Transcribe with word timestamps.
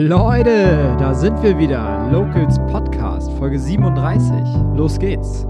Leute, 0.00 0.96
da 1.00 1.12
sind 1.12 1.42
wir 1.42 1.58
wieder. 1.58 2.08
Locals 2.12 2.56
Podcast, 2.70 3.32
Folge 3.32 3.58
37. 3.58 4.32
Los 4.76 4.96
geht's. 4.96 5.44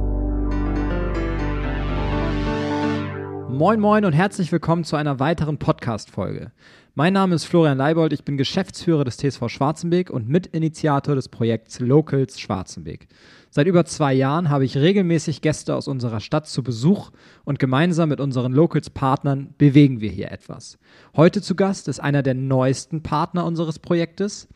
Moin, 3.58 3.80
moin 3.80 4.04
und 4.04 4.12
herzlich 4.12 4.52
willkommen 4.52 4.84
zu 4.84 4.94
einer 4.94 5.18
weiteren 5.18 5.58
Podcast-Folge. 5.58 6.52
Mein 6.94 7.12
Name 7.12 7.34
ist 7.34 7.44
Florian 7.44 7.76
Leibold, 7.76 8.12
ich 8.12 8.22
bin 8.22 8.36
Geschäftsführer 8.36 9.02
des 9.02 9.16
TSV 9.16 9.48
Schwarzenbeek 9.48 10.10
und 10.10 10.28
Mitinitiator 10.28 11.16
des 11.16 11.28
Projekts 11.28 11.80
Locals 11.80 12.38
Schwarzenbeek. 12.38 13.08
Seit 13.50 13.66
über 13.66 13.84
zwei 13.84 14.14
Jahren 14.14 14.48
habe 14.48 14.64
ich 14.64 14.76
regelmäßig 14.76 15.42
Gäste 15.42 15.74
aus 15.74 15.88
unserer 15.88 16.20
Stadt 16.20 16.46
zu 16.46 16.62
Besuch 16.62 17.10
und 17.44 17.58
gemeinsam 17.58 18.10
mit 18.10 18.20
unseren 18.20 18.52
Locals-Partnern 18.52 19.54
bewegen 19.58 20.00
wir 20.00 20.10
hier 20.10 20.30
etwas. 20.30 20.78
Heute 21.16 21.42
zu 21.42 21.56
Gast 21.56 21.88
ist 21.88 21.98
einer 21.98 22.22
der 22.22 22.34
neuesten 22.34 23.02
Partner 23.02 23.44
unseres 23.44 23.80
Projektes. 23.80 24.46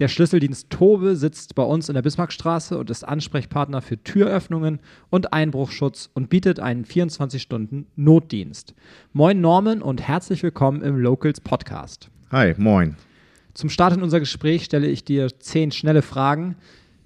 Der 0.00 0.08
Schlüsseldienst 0.08 0.70
Tobe 0.70 1.14
sitzt 1.14 1.54
bei 1.54 1.62
uns 1.62 1.90
in 1.90 1.94
der 1.94 2.00
Bismarckstraße 2.00 2.78
und 2.78 2.88
ist 2.88 3.06
Ansprechpartner 3.06 3.82
für 3.82 4.02
Türöffnungen 4.02 4.80
und 5.10 5.34
Einbruchschutz 5.34 6.08
und 6.14 6.30
bietet 6.30 6.58
einen 6.58 6.86
24-Stunden-Notdienst. 6.86 8.74
Moin 9.12 9.42
Norman 9.42 9.82
und 9.82 10.00
herzlich 10.00 10.42
willkommen 10.42 10.80
im 10.80 10.96
Locals 10.96 11.42
Podcast. 11.42 12.08
Hi, 12.30 12.54
moin. 12.56 12.96
Zum 13.52 13.68
Start 13.68 13.94
in 13.94 14.02
unser 14.02 14.20
Gespräch 14.20 14.64
stelle 14.64 14.86
ich 14.86 15.04
dir 15.04 15.28
zehn 15.38 15.70
schnelle 15.70 16.00
Fragen, 16.00 16.56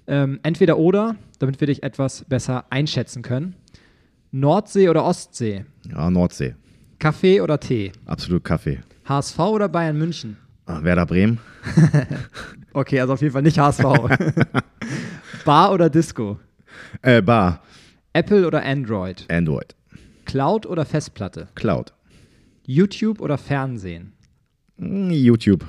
ähm, 0.07 0.39
entweder 0.43 0.77
oder, 0.77 1.17
damit 1.39 1.59
wir 1.59 1.67
dich 1.67 1.83
etwas 1.83 2.23
besser 2.23 2.63
einschätzen 2.69 3.23
können. 3.23 3.57
Nordsee 4.31 4.87
oder 4.87 5.03
Ostsee? 5.03 5.65
Ja, 5.91 6.09
Nordsee. 6.09 6.55
Kaffee 6.99 7.41
oder 7.41 7.59
Tee? 7.59 7.91
Absolut 8.05 8.45
Kaffee. 8.45 8.79
HSV 9.03 9.37
oder 9.39 9.67
Bayern 9.67 9.97
München? 9.97 10.37
Ah, 10.65 10.83
Werder 10.83 11.05
Bremen. 11.05 11.39
okay, 12.73 12.99
also 12.99 13.13
auf 13.13 13.21
jeden 13.21 13.33
Fall 13.33 13.43
nicht 13.43 13.59
HSV. 13.59 13.83
Bar 15.45 15.71
oder 15.73 15.89
Disco? 15.89 16.39
Äh, 17.01 17.21
Bar. 17.21 17.61
Apple 18.13 18.47
oder 18.47 18.63
Android? 18.63 19.25
Android. 19.29 19.75
Cloud 20.25 20.65
oder 20.65 20.85
Festplatte? 20.85 21.49
Cloud. 21.55 21.93
YouTube 22.65 23.21
oder 23.21 23.37
Fernsehen? 23.37 24.13
Hm, 24.79 25.11
YouTube. 25.11 25.65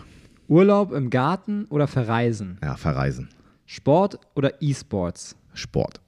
Urlaub 0.48 0.92
im 0.92 1.10
Garten 1.10 1.66
oder 1.66 1.86
verreisen? 1.86 2.58
Ja, 2.62 2.76
verreisen. 2.76 3.28
Sport 3.66 4.18
oder 4.34 4.62
E-Sports? 4.62 5.36
Sport. 5.52 6.00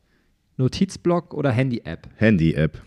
Notizblock 0.56 1.34
oder 1.34 1.50
Handy-App? 1.50 2.08
Handy-App. 2.16 2.80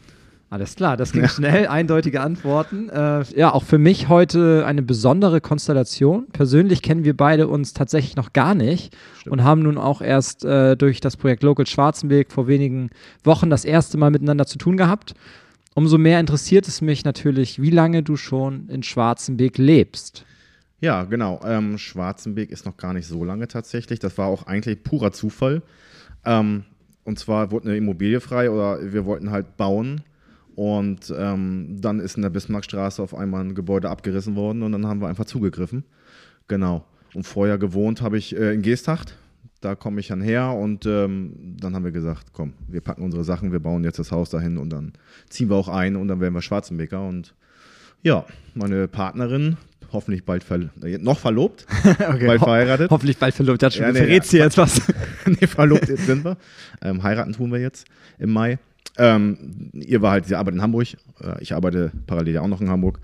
Alles 0.51 0.75
klar, 0.75 0.97
das 0.97 1.11
ging 1.13 1.27
schnell, 1.29 1.67
eindeutige 1.67 2.19
Antworten. 2.19 2.89
Äh, 2.89 3.23
ja, 3.35 3.53
auch 3.53 3.63
für 3.63 3.77
mich 3.77 4.09
heute 4.09 4.65
eine 4.65 4.81
besondere 4.81 5.39
Konstellation. 5.39 6.27
Persönlich 6.27 6.81
kennen 6.81 7.05
wir 7.05 7.15
beide 7.15 7.47
uns 7.47 7.73
tatsächlich 7.73 8.17
noch 8.17 8.33
gar 8.33 8.53
nicht 8.53 8.93
Stimmt. 9.17 9.31
und 9.31 9.43
haben 9.45 9.61
nun 9.61 9.77
auch 9.77 10.01
erst 10.01 10.43
äh, 10.43 10.75
durch 10.75 10.99
das 10.99 11.15
Projekt 11.15 11.41
Local 11.41 11.65
Schwarzenberg 11.65 12.33
vor 12.33 12.47
wenigen 12.47 12.89
Wochen 13.23 13.49
das 13.49 13.63
erste 13.63 13.97
Mal 13.97 14.11
miteinander 14.11 14.45
zu 14.45 14.57
tun 14.57 14.75
gehabt. 14.75 15.13
Umso 15.73 15.97
mehr 15.97 16.19
interessiert 16.19 16.67
es 16.67 16.81
mich 16.81 17.05
natürlich, 17.05 17.61
wie 17.61 17.69
lange 17.69 18.03
du 18.03 18.17
schon 18.17 18.67
in 18.67 18.83
Schwarzenberg 18.83 19.57
lebst. 19.57 20.25
Ja, 20.81 21.05
genau. 21.05 21.39
Ähm, 21.45 21.77
Schwarzenberg 21.77 22.49
ist 22.49 22.65
noch 22.65 22.75
gar 22.75 22.91
nicht 22.91 23.07
so 23.07 23.23
lange 23.23 23.47
tatsächlich. 23.47 23.99
Das 23.99 24.17
war 24.17 24.27
auch 24.27 24.47
eigentlich 24.47 24.83
purer 24.83 25.13
Zufall. 25.13 25.61
Ähm, 26.25 26.65
und 27.05 27.19
zwar 27.19 27.51
wurde 27.51 27.69
eine 27.69 27.77
Immobilie 27.77 28.19
frei 28.19 28.51
oder 28.51 28.91
wir 28.91 29.05
wollten 29.05 29.31
halt 29.31 29.55
bauen. 29.55 30.01
Und 30.55 31.13
ähm, 31.17 31.77
dann 31.79 31.99
ist 31.99 32.15
in 32.15 32.23
der 32.23 32.29
Bismarckstraße 32.29 33.01
auf 33.01 33.15
einmal 33.15 33.43
ein 33.43 33.55
Gebäude 33.55 33.89
abgerissen 33.89 34.35
worden 34.35 34.63
und 34.63 34.71
dann 34.71 34.85
haben 34.85 35.01
wir 35.01 35.07
einfach 35.07 35.25
zugegriffen. 35.25 35.85
Genau. 36.47 36.85
Und 37.13 37.23
vorher 37.25 37.57
gewohnt 37.57 38.01
habe 38.01 38.17
ich 38.17 38.35
äh, 38.35 38.53
in 38.53 38.61
Geesthacht. 38.61 39.17
Da 39.61 39.75
komme 39.75 39.99
ich 39.99 40.07
dann 40.07 40.21
her 40.21 40.51
und 40.51 40.87
ähm, 40.87 41.55
dann 41.59 41.75
haben 41.75 41.83
wir 41.85 41.91
gesagt, 41.91 42.27
komm, 42.33 42.53
wir 42.67 42.81
packen 42.81 43.03
unsere 43.03 43.23
Sachen, 43.23 43.51
wir 43.51 43.59
bauen 43.59 43.83
jetzt 43.83 43.99
das 43.99 44.11
Haus 44.11 44.31
dahin 44.31 44.57
und 44.57 44.71
dann 44.71 44.93
ziehen 45.29 45.49
wir 45.49 45.55
auch 45.55 45.67
ein 45.67 45.95
und 45.95 46.07
dann 46.07 46.19
werden 46.19 46.33
wir 46.33 46.41
Schwarzenbeker. 46.41 47.07
Und 47.07 47.35
ja, 48.01 48.25
meine 48.55 48.87
Partnerin, 48.87 49.57
hoffentlich 49.91 50.25
bald 50.25 50.43
ver 50.43 50.71
noch 50.77 51.19
verlobt, 51.19 51.67
okay, 51.83 52.25
bald 52.25 52.41
verheiratet. 52.41 52.89
Ho 52.89 52.95
hoffentlich 52.95 53.17
bald 53.17 53.35
verlobt. 53.35 53.61
Ja, 53.61 53.69
schon, 53.69 53.83
ja, 53.83 53.91
nee, 53.91 53.99
verrätst 53.99 54.33
ja, 54.33 54.45
jetzt 54.45 54.57
was. 54.57 54.81
nee, 55.27 55.47
verlobt 55.47 55.85
sind 55.85 56.25
wir. 56.25 56.37
Ähm, 56.81 57.03
heiraten 57.03 57.33
tun 57.33 57.51
wir 57.51 57.59
jetzt 57.59 57.85
im 58.17 58.31
Mai. 58.31 58.57
Ähm, 58.97 59.71
ihr 59.73 60.01
war 60.01 60.11
halt, 60.11 60.25
sie 60.25 60.35
arbeitet 60.35 60.57
in 60.57 60.61
Hamburg. 60.61 60.87
Äh, 61.21 61.41
ich 61.41 61.53
arbeite 61.53 61.91
parallel 62.07 62.33
ja 62.33 62.41
auch 62.41 62.47
noch 62.47 62.61
in 62.61 62.69
Hamburg. 62.69 62.99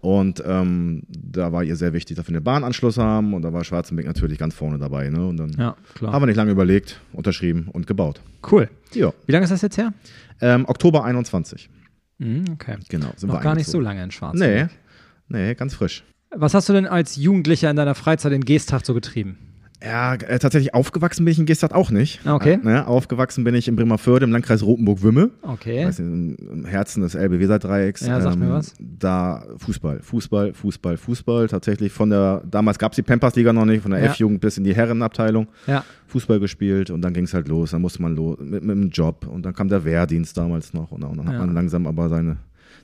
Und 0.00 0.42
ähm, 0.46 1.02
da 1.08 1.52
war 1.52 1.62
ihr 1.62 1.76
sehr 1.76 1.92
wichtig, 1.92 2.16
dass 2.16 2.26
wir 2.28 2.34
einen 2.34 2.44
Bahnanschluss 2.44 2.98
haben. 2.98 3.34
Und 3.34 3.42
da 3.42 3.52
war 3.52 3.64
Schwarzenbeck 3.64 4.06
natürlich 4.06 4.38
ganz 4.38 4.54
vorne 4.54 4.78
dabei. 4.78 5.10
Ne? 5.10 5.26
Und 5.26 5.36
dann 5.36 5.50
ja, 5.52 5.76
haben 6.00 6.22
wir 6.22 6.26
nicht 6.26 6.36
lange 6.36 6.52
überlegt, 6.52 7.00
unterschrieben 7.12 7.68
und 7.72 7.86
gebaut. 7.86 8.20
Cool. 8.50 8.68
Ja. 8.94 9.12
Wie 9.26 9.32
lange 9.32 9.44
ist 9.44 9.50
das 9.50 9.62
jetzt 9.62 9.78
her? 9.78 9.92
Ähm, 10.40 10.64
Oktober 10.68 11.04
21. 11.04 11.68
Mhm, 12.18 12.44
okay. 12.52 12.76
Genau. 12.88 13.12
Sind 13.16 13.28
Noch 13.30 13.40
gar 13.40 13.54
nicht 13.54 13.68
so 13.68 13.80
lange 13.80 14.02
in 14.02 14.10
Schwarzenbeck. 14.10 14.70
Nee, 15.28 15.48
nee, 15.48 15.54
ganz 15.54 15.74
frisch. 15.74 16.04
Was 16.34 16.54
hast 16.54 16.68
du 16.68 16.72
denn 16.72 16.86
als 16.86 17.16
Jugendlicher 17.16 17.70
in 17.70 17.76
deiner 17.76 17.94
Freizeit 17.94 18.32
in 18.32 18.44
Geesthacht 18.44 18.86
so 18.86 18.94
getrieben? 18.94 19.38
Ja, 19.84 20.14
äh, 20.14 20.38
tatsächlich 20.38 20.74
aufgewachsen 20.74 21.24
bin 21.24 21.32
ich 21.32 21.38
in 21.38 21.46
Gestadt 21.46 21.72
auch 21.72 21.90
nicht. 21.90 22.20
Ah, 22.24 22.34
okay. 22.34 22.54
Äh, 22.54 22.64
ne, 22.64 22.86
aufgewachsen 22.86 23.44
bin 23.44 23.54
ich 23.54 23.68
in 23.68 23.76
Bremerförde 23.76 24.24
im 24.24 24.32
Landkreis 24.32 24.62
Rotenburg-Wümme. 24.62 25.30
Okay. 25.42 25.86
Weiß 25.86 25.98
nicht, 25.98 26.40
Im 26.40 26.64
Herzen 26.64 27.02
des 27.02 27.14
Elbe-Weser-Dreiecks. 27.14 28.06
Ja, 28.06 28.20
sag 28.20 28.34
ähm, 28.34 28.40
mir 28.40 28.50
was. 28.50 28.74
Da 28.78 29.44
Fußball, 29.58 30.00
Fußball, 30.00 30.52
Fußball, 30.52 30.96
Fußball. 30.96 31.48
Tatsächlich 31.48 31.92
von 31.92 32.10
der, 32.10 32.42
damals 32.48 32.78
gab 32.78 32.92
es 32.92 32.96
die 32.96 33.02
Pampers-Liga 33.02 33.52
noch 33.52 33.64
nicht, 33.64 33.82
von 33.82 33.90
der 33.90 34.00
ja. 34.00 34.06
F-Jugend 34.06 34.40
bis 34.40 34.58
in 34.58 34.64
die 34.64 34.74
Herrenabteilung. 34.74 35.48
Ja. 35.66 35.84
Fußball 36.08 36.38
gespielt 36.40 36.90
und 36.90 37.02
dann 37.02 37.14
ging 37.14 37.24
es 37.24 37.34
halt 37.34 37.48
los. 37.48 37.70
Dann 37.70 37.82
musste 37.82 38.02
man 38.02 38.14
los 38.14 38.36
mit, 38.38 38.62
mit 38.62 38.76
dem 38.76 38.90
Job 38.90 39.26
und 39.26 39.44
dann 39.44 39.54
kam 39.54 39.68
der 39.68 39.84
Wehrdienst 39.84 40.36
damals 40.36 40.74
noch 40.74 40.92
und, 40.92 41.02
und 41.02 41.16
dann 41.16 41.26
ja. 41.26 41.32
hat 41.32 41.38
man 41.40 41.54
langsam 41.54 41.86
aber 41.86 42.08
seine 42.08 42.36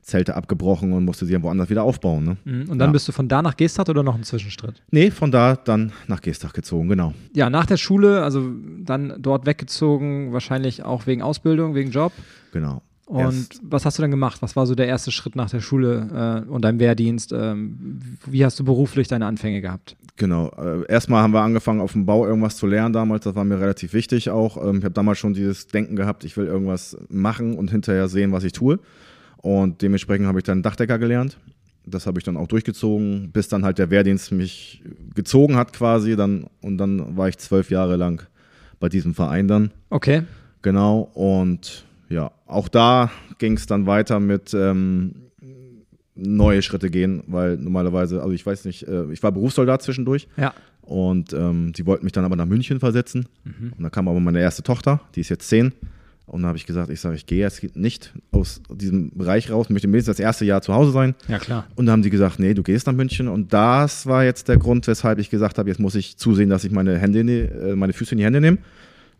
Zelte 0.02 0.36
abgebrochen 0.36 0.92
und 0.92 1.04
musste 1.04 1.26
sie 1.26 1.32
dann 1.32 1.42
woanders 1.42 1.70
wieder 1.70 1.82
aufbauen. 1.82 2.24
Ne? 2.24 2.36
Mhm. 2.44 2.70
Und 2.70 2.78
dann 2.78 2.88
ja. 2.88 2.92
bist 2.92 3.08
du 3.08 3.12
von 3.12 3.28
da 3.28 3.42
nach 3.42 3.56
Geesthacht 3.56 3.88
oder 3.88 4.02
noch 4.02 4.14
ein 4.14 4.22
Zwischenstritt? 4.22 4.82
Nee, 4.90 5.10
von 5.10 5.30
da 5.30 5.56
dann 5.56 5.92
nach 6.06 6.20
Geesthacht 6.20 6.54
gezogen, 6.54 6.88
genau. 6.88 7.14
Ja, 7.34 7.50
nach 7.50 7.66
der 7.66 7.76
Schule, 7.76 8.22
also 8.22 8.50
dann 8.80 9.14
dort 9.18 9.46
weggezogen, 9.46 10.32
wahrscheinlich 10.32 10.82
auch 10.82 11.06
wegen 11.06 11.22
Ausbildung, 11.22 11.74
wegen 11.74 11.90
Job. 11.90 12.12
Genau. 12.52 12.82
Und 13.08 13.20
Erst. 13.20 13.60
was 13.62 13.86
hast 13.86 13.96
du 13.96 14.02
dann 14.02 14.10
gemacht? 14.10 14.42
Was 14.42 14.54
war 14.54 14.66
so 14.66 14.74
der 14.74 14.86
erste 14.86 15.10
Schritt 15.10 15.34
nach 15.34 15.48
der 15.48 15.60
Schule 15.60 16.44
äh, 16.46 16.50
und 16.50 16.62
deinem 16.62 16.78
Wehrdienst? 16.78 17.32
Ähm, 17.32 18.02
wie 18.26 18.44
hast 18.44 18.60
du 18.60 18.64
beruflich 18.64 19.08
deine 19.08 19.24
Anfänge 19.24 19.62
gehabt? 19.62 19.96
Genau. 20.16 20.50
Äh, 20.58 20.84
erstmal 20.92 21.22
haben 21.22 21.32
wir 21.32 21.40
angefangen, 21.40 21.80
auf 21.80 21.92
dem 21.92 22.04
Bau 22.04 22.26
irgendwas 22.26 22.58
zu 22.58 22.66
lernen 22.66 22.92
damals. 22.92 23.24
Das 23.24 23.34
war 23.34 23.44
mir 23.44 23.58
relativ 23.58 23.94
wichtig 23.94 24.28
auch. 24.28 24.62
Ähm, 24.62 24.78
ich 24.78 24.84
habe 24.84 24.92
damals 24.92 25.18
schon 25.18 25.32
dieses 25.32 25.68
Denken 25.68 25.96
gehabt, 25.96 26.22
ich 26.24 26.36
will 26.36 26.44
irgendwas 26.44 26.98
machen 27.08 27.56
und 27.56 27.70
hinterher 27.70 28.08
sehen, 28.08 28.30
was 28.32 28.44
ich 28.44 28.52
tue. 28.52 28.78
Und 29.38 29.82
dementsprechend 29.82 30.26
habe 30.26 30.38
ich 30.38 30.44
dann 30.44 30.62
Dachdecker 30.62 30.98
gelernt. 30.98 31.38
Das 31.86 32.06
habe 32.06 32.18
ich 32.18 32.24
dann 32.24 32.36
auch 32.36 32.48
durchgezogen, 32.48 33.30
bis 33.32 33.48
dann 33.48 33.64
halt 33.64 33.78
der 33.78 33.90
Wehrdienst 33.90 34.32
mich 34.32 34.82
gezogen 35.14 35.56
hat 35.56 35.72
quasi. 35.72 36.16
Dann, 36.16 36.46
und 36.60 36.78
dann 36.78 37.16
war 37.16 37.28
ich 37.28 37.38
zwölf 37.38 37.70
Jahre 37.70 37.96
lang 37.96 38.26
bei 38.80 38.88
diesem 38.88 39.14
Verein 39.14 39.48
dann. 39.48 39.70
Okay. 39.90 40.22
Genau. 40.62 41.10
Und 41.14 41.84
ja, 42.08 42.30
auch 42.46 42.68
da 42.68 43.10
ging 43.38 43.54
es 43.54 43.66
dann 43.66 43.86
weiter 43.86 44.20
mit 44.20 44.52
ähm, 44.54 45.14
neue 46.14 46.62
Schritte 46.62 46.90
gehen, 46.90 47.22
weil 47.26 47.56
normalerweise, 47.56 48.20
also 48.20 48.32
ich 48.32 48.44
weiß 48.44 48.64
nicht, 48.64 48.86
äh, 48.86 49.10
ich 49.12 49.22
war 49.22 49.32
Berufssoldat 49.32 49.82
zwischendurch. 49.82 50.28
Ja. 50.36 50.52
Und 50.82 51.32
ähm, 51.32 51.72
sie 51.76 51.86
wollten 51.86 52.04
mich 52.04 52.12
dann 52.12 52.24
aber 52.24 52.36
nach 52.36 52.46
München 52.46 52.80
versetzen. 52.80 53.26
Mhm. 53.44 53.74
Und 53.76 53.84
da 53.84 53.90
kam 53.90 54.08
aber 54.08 54.20
meine 54.20 54.40
erste 54.40 54.62
Tochter, 54.62 55.00
die 55.14 55.20
ist 55.20 55.28
jetzt 55.28 55.48
zehn. 55.48 55.72
Und 56.28 56.42
da 56.42 56.48
habe 56.48 56.58
ich 56.58 56.66
gesagt, 56.66 56.90
ich 56.90 57.00
sage, 57.00 57.16
ich 57.16 57.26
gehe 57.26 57.40
jetzt 57.40 57.76
nicht 57.76 58.12
aus 58.30 58.60
diesem 58.70 59.10
Bereich 59.16 59.50
raus, 59.50 59.70
möchte 59.70 59.88
mindestens 59.88 60.16
das 60.16 60.22
erste 60.22 60.44
Jahr 60.44 60.62
zu 60.62 60.74
Hause 60.74 60.92
sein. 60.92 61.14
Ja, 61.26 61.38
klar. 61.38 61.66
Und 61.74 61.86
da 61.86 61.92
haben 61.92 62.02
die 62.02 62.10
gesagt, 62.10 62.38
nee, 62.38 62.54
du 62.54 62.62
gehst 62.62 62.86
nach 62.86 62.94
München. 62.94 63.28
Und 63.28 63.52
das 63.52 64.06
war 64.06 64.24
jetzt 64.24 64.48
der 64.48 64.58
Grund, 64.58 64.86
weshalb 64.86 65.18
ich 65.18 65.30
gesagt 65.30 65.58
habe, 65.58 65.68
jetzt 65.68 65.80
muss 65.80 65.94
ich 65.94 66.16
zusehen, 66.16 66.50
dass 66.50 66.64
ich 66.64 66.70
meine 66.70 66.98
Hände, 66.98 67.20
äh, 67.20 67.74
meine 67.74 67.92
Füße 67.92 68.12
in 68.12 68.18
die 68.18 68.24
Hände 68.24 68.40
nehme 68.40 68.58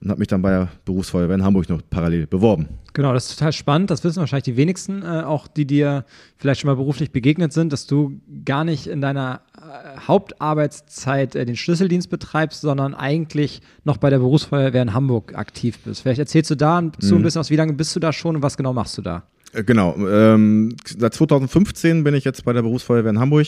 und 0.01 0.11
habe 0.11 0.21
mich 0.21 0.29
dann 0.29 0.43
bei 0.43 0.51
der 0.51 0.69
Berufsfeuerwehr 0.85 1.35
in 1.35 1.43
Hamburg 1.43 1.69
noch 1.69 1.81
parallel 1.91 2.27
beworben. 2.27 2.69
Genau, 2.93 3.13
das 3.13 3.31
ist 3.31 3.39
total 3.39 3.53
spannend. 3.53 3.91
Das 3.91 4.05
wissen 4.05 4.21
wahrscheinlich 4.21 4.45
die 4.45 4.57
wenigsten, 4.57 5.03
äh, 5.03 5.23
auch 5.23 5.49
die 5.49 5.67
dir 5.67 6.05
vielleicht 6.37 6.61
schon 6.61 6.69
mal 6.69 6.77
beruflich 6.77 7.11
begegnet 7.11 7.53
sind, 7.53 7.73
dass 7.73 7.87
du 7.87 8.21
gar 8.45 8.65
nicht 8.65 8.87
in 8.87 9.01
deiner 9.01 9.41
äh, 9.57 9.99
Hauptarbeitszeit 10.07 11.35
äh, 11.35 11.45
den 11.45 11.57
Schlüsseldienst 11.57 12.11
betreibst, 12.11 12.61
sondern 12.61 12.95
eigentlich 12.95 13.61
noch 13.85 13.97
bei 13.97 14.11
der 14.11 14.19
Berufsfeuerwehr 14.19 14.83
in 14.83 14.95
Hamburg 14.95 15.37
aktiv 15.37 15.79
bist. 15.81 16.03
Vielleicht 16.03 16.21
erzählst 16.21 16.51
du 16.51 16.55
da 16.55 16.81
so 16.99 17.15
ein 17.15 17.21
mhm. 17.21 17.25
bisschen 17.25 17.41
aus, 17.41 17.51
wie 17.51 17.57
lange 17.57 17.73
bist 17.73 17.95
du 17.97 18.01
da 18.01 18.13
schon 18.13 18.37
und 18.37 18.43
was 18.43 18.57
genau 18.57 18.73
machst 18.73 18.97
du 18.99 19.03
da? 19.03 19.25
Äh, 19.53 19.65
genau, 19.65 19.97
ähm, 20.07 20.77
seit 20.87 21.15
2015 21.15 22.05
bin 22.05 22.15
ich 22.15 22.25
jetzt 22.25 22.45
bei 22.45 22.53
der 22.53 22.63
Berufsfeuerwehr 22.63 23.11
in 23.11 23.19
Hamburg 23.19 23.47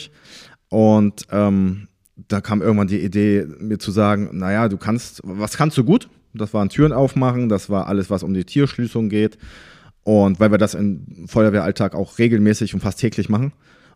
und 0.69 1.23
ähm, 1.31 1.87
da 2.27 2.41
kam 2.41 2.61
irgendwann 2.61 2.87
die 2.87 2.99
Idee, 2.99 3.47
mir 3.59 3.79
zu 3.79 3.91
sagen, 3.91 4.29
naja, 4.33 4.69
du 4.69 4.77
kannst, 4.77 5.21
was 5.23 5.57
kannst 5.57 5.77
du 5.77 5.83
gut? 5.83 6.09
Das 6.33 6.53
waren 6.53 6.69
Türen 6.69 6.93
aufmachen, 6.93 7.49
das 7.49 7.69
war 7.69 7.87
alles, 7.87 8.09
was 8.09 8.23
um 8.23 8.33
die 8.33 8.45
Tierschließung 8.45 9.09
geht. 9.09 9.37
Und 10.03 10.39
weil 10.39 10.51
wir 10.51 10.57
das 10.57 10.73
im 10.73 11.27
Feuerwehralltag 11.27 11.93
auch 11.95 12.17
regelmäßig 12.17 12.73
und 12.73 12.79
fast 12.79 12.99
täglich 12.99 13.29
machen. 13.29 13.53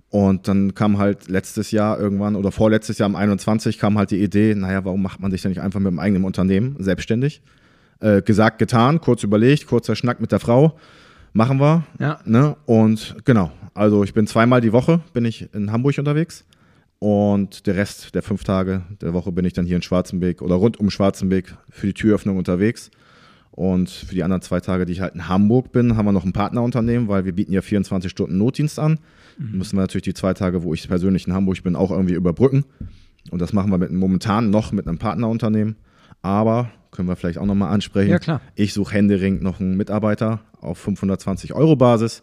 Und 0.10 0.48
dann 0.48 0.76
kam 0.76 0.98
halt 0.98 1.28
letztes 1.28 1.72
Jahr 1.72 2.00
irgendwann 2.00 2.36
oder 2.36 2.52
vorletztes 2.52 3.00
Jahr 3.00 3.08
am 3.08 3.16
21 3.16 3.80
kam 3.80 3.98
halt 3.98 4.12
die 4.12 4.22
Idee, 4.22 4.54
naja, 4.56 4.86
warum 4.86 5.02
macht 5.02 5.20
man 5.20 5.32
sich 5.32 5.42
denn 5.42 5.50
nicht 5.50 5.62
einfach 5.62 5.80
mit 5.80 5.92
dem 5.92 6.00
eigenen 6.00 6.24
Unternehmen 6.24 6.76
selbstständig? 6.80 7.42
Äh, 8.00 8.22
gesagt, 8.22 8.60
getan, 8.60 9.02
kurz 9.02 9.24
überlegt, 9.24 9.68
kurzer 9.68 9.96
Schnack 9.96 10.22
mit 10.22 10.32
der 10.32 10.40
Frau. 10.40 10.78
Machen 11.34 11.60
wir. 11.60 11.84
Ja. 12.00 12.20
Ne? 12.24 12.56
Und 12.66 13.18
genau, 13.26 13.52
also 13.74 14.04
ich 14.04 14.14
bin 14.14 14.26
zweimal 14.28 14.62
die 14.62 14.72
Woche, 14.72 15.02
bin 15.12 15.26
ich 15.26 15.54
in 15.54 15.72
Hamburg 15.72 15.98
unterwegs. 15.98 16.46
Und 17.06 17.68
der 17.68 17.76
Rest 17.76 18.16
der 18.16 18.24
fünf 18.24 18.44
Tage 18.44 18.82
der 19.00 19.14
Woche 19.14 19.32
bin 19.32 19.46
ich 19.46 19.54
dann 19.54 19.68
hier 19.68 19.76
in 19.76 19.84
Schwarzenberg 19.84 20.42
oder 20.42 20.56
rund 20.56 20.80
um 20.80 20.90
Schwarzenberg 20.90 21.56
für 21.70 21.86
die 21.86 21.94
Türöffnung 21.94 22.36
unterwegs. 22.36 22.90
Und 23.52 23.92
für 23.92 24.16
die 24.16 24.24
anderen 24.24 24.42
zwei 24.42 24.60
Tage, 24.60 24.88
die 24.88 24.94
ich 24.94 25.02
halt 25.02 25.14
in 25.14 25.30
Hamburg 25.30 25.72
bin, 25.72 25.98
haben 25.98 26.06
wir 26.06 26.12
noch 26.14 26.26
ein 26.26 26.34
Partnerunternehmen, 26.34 27.08
weil 27.08 27.24
wir 27.24 27.34
bieten 27.34 27.54
ja 27.54 27.62
24 27.62 28.10
Stunden 28.10 28.40
Notdienst 28.40 28.80
an. 28.80 28.98
Mhm. 29.38 29.60
Müssen 29.60 29.78
wir 29.78 29.82
natürlich 29.82 30.06
die 30.06 30.16
zwei 30.16 30.34
Tage, 30.34 30.64
wo 30.64 30.74
ich 30.74 30.88
persönlich 30.88 31.28
in 31.28 31.34
Hamburg 31.34 31.62
bin, 31.62 31.76
auch 31.76 31.92
irgendwie 31.92 32.16
überbrücken. 32.16 32.66
Und 33.30 33.40
das 33.40 33.54
machen 33.54 33.70
wir 33.70 33.78
mit, 33.78 33.92
momentan 33.92 34.50
noch 34.50 34.72
mit 34.72 34.88
einem 34.88 34.98
Partnerunternehmen. 34.98 35.76
Aber 36.24 36.72
können 36.90 37.08
wir 37.08 37.16
vielleicht 37.16 37.38
auch 37.38 37.46
nochmal 37.46 37.72
ansprechen. 37.72 38.10
Ja, 38.10 38.18
klar. 38.18 38.42
Ich 38.56 38.74
suche 38.74 38.96
händeringend 38.96 39.44
noch 39.44 39.60
einen 39.60 39.78
Mitarbeiter 39.78 40.40
auf 40.66 40.78
520 40.80 41.54
Euro 41.54 41.76
Basis. 41.76 42.22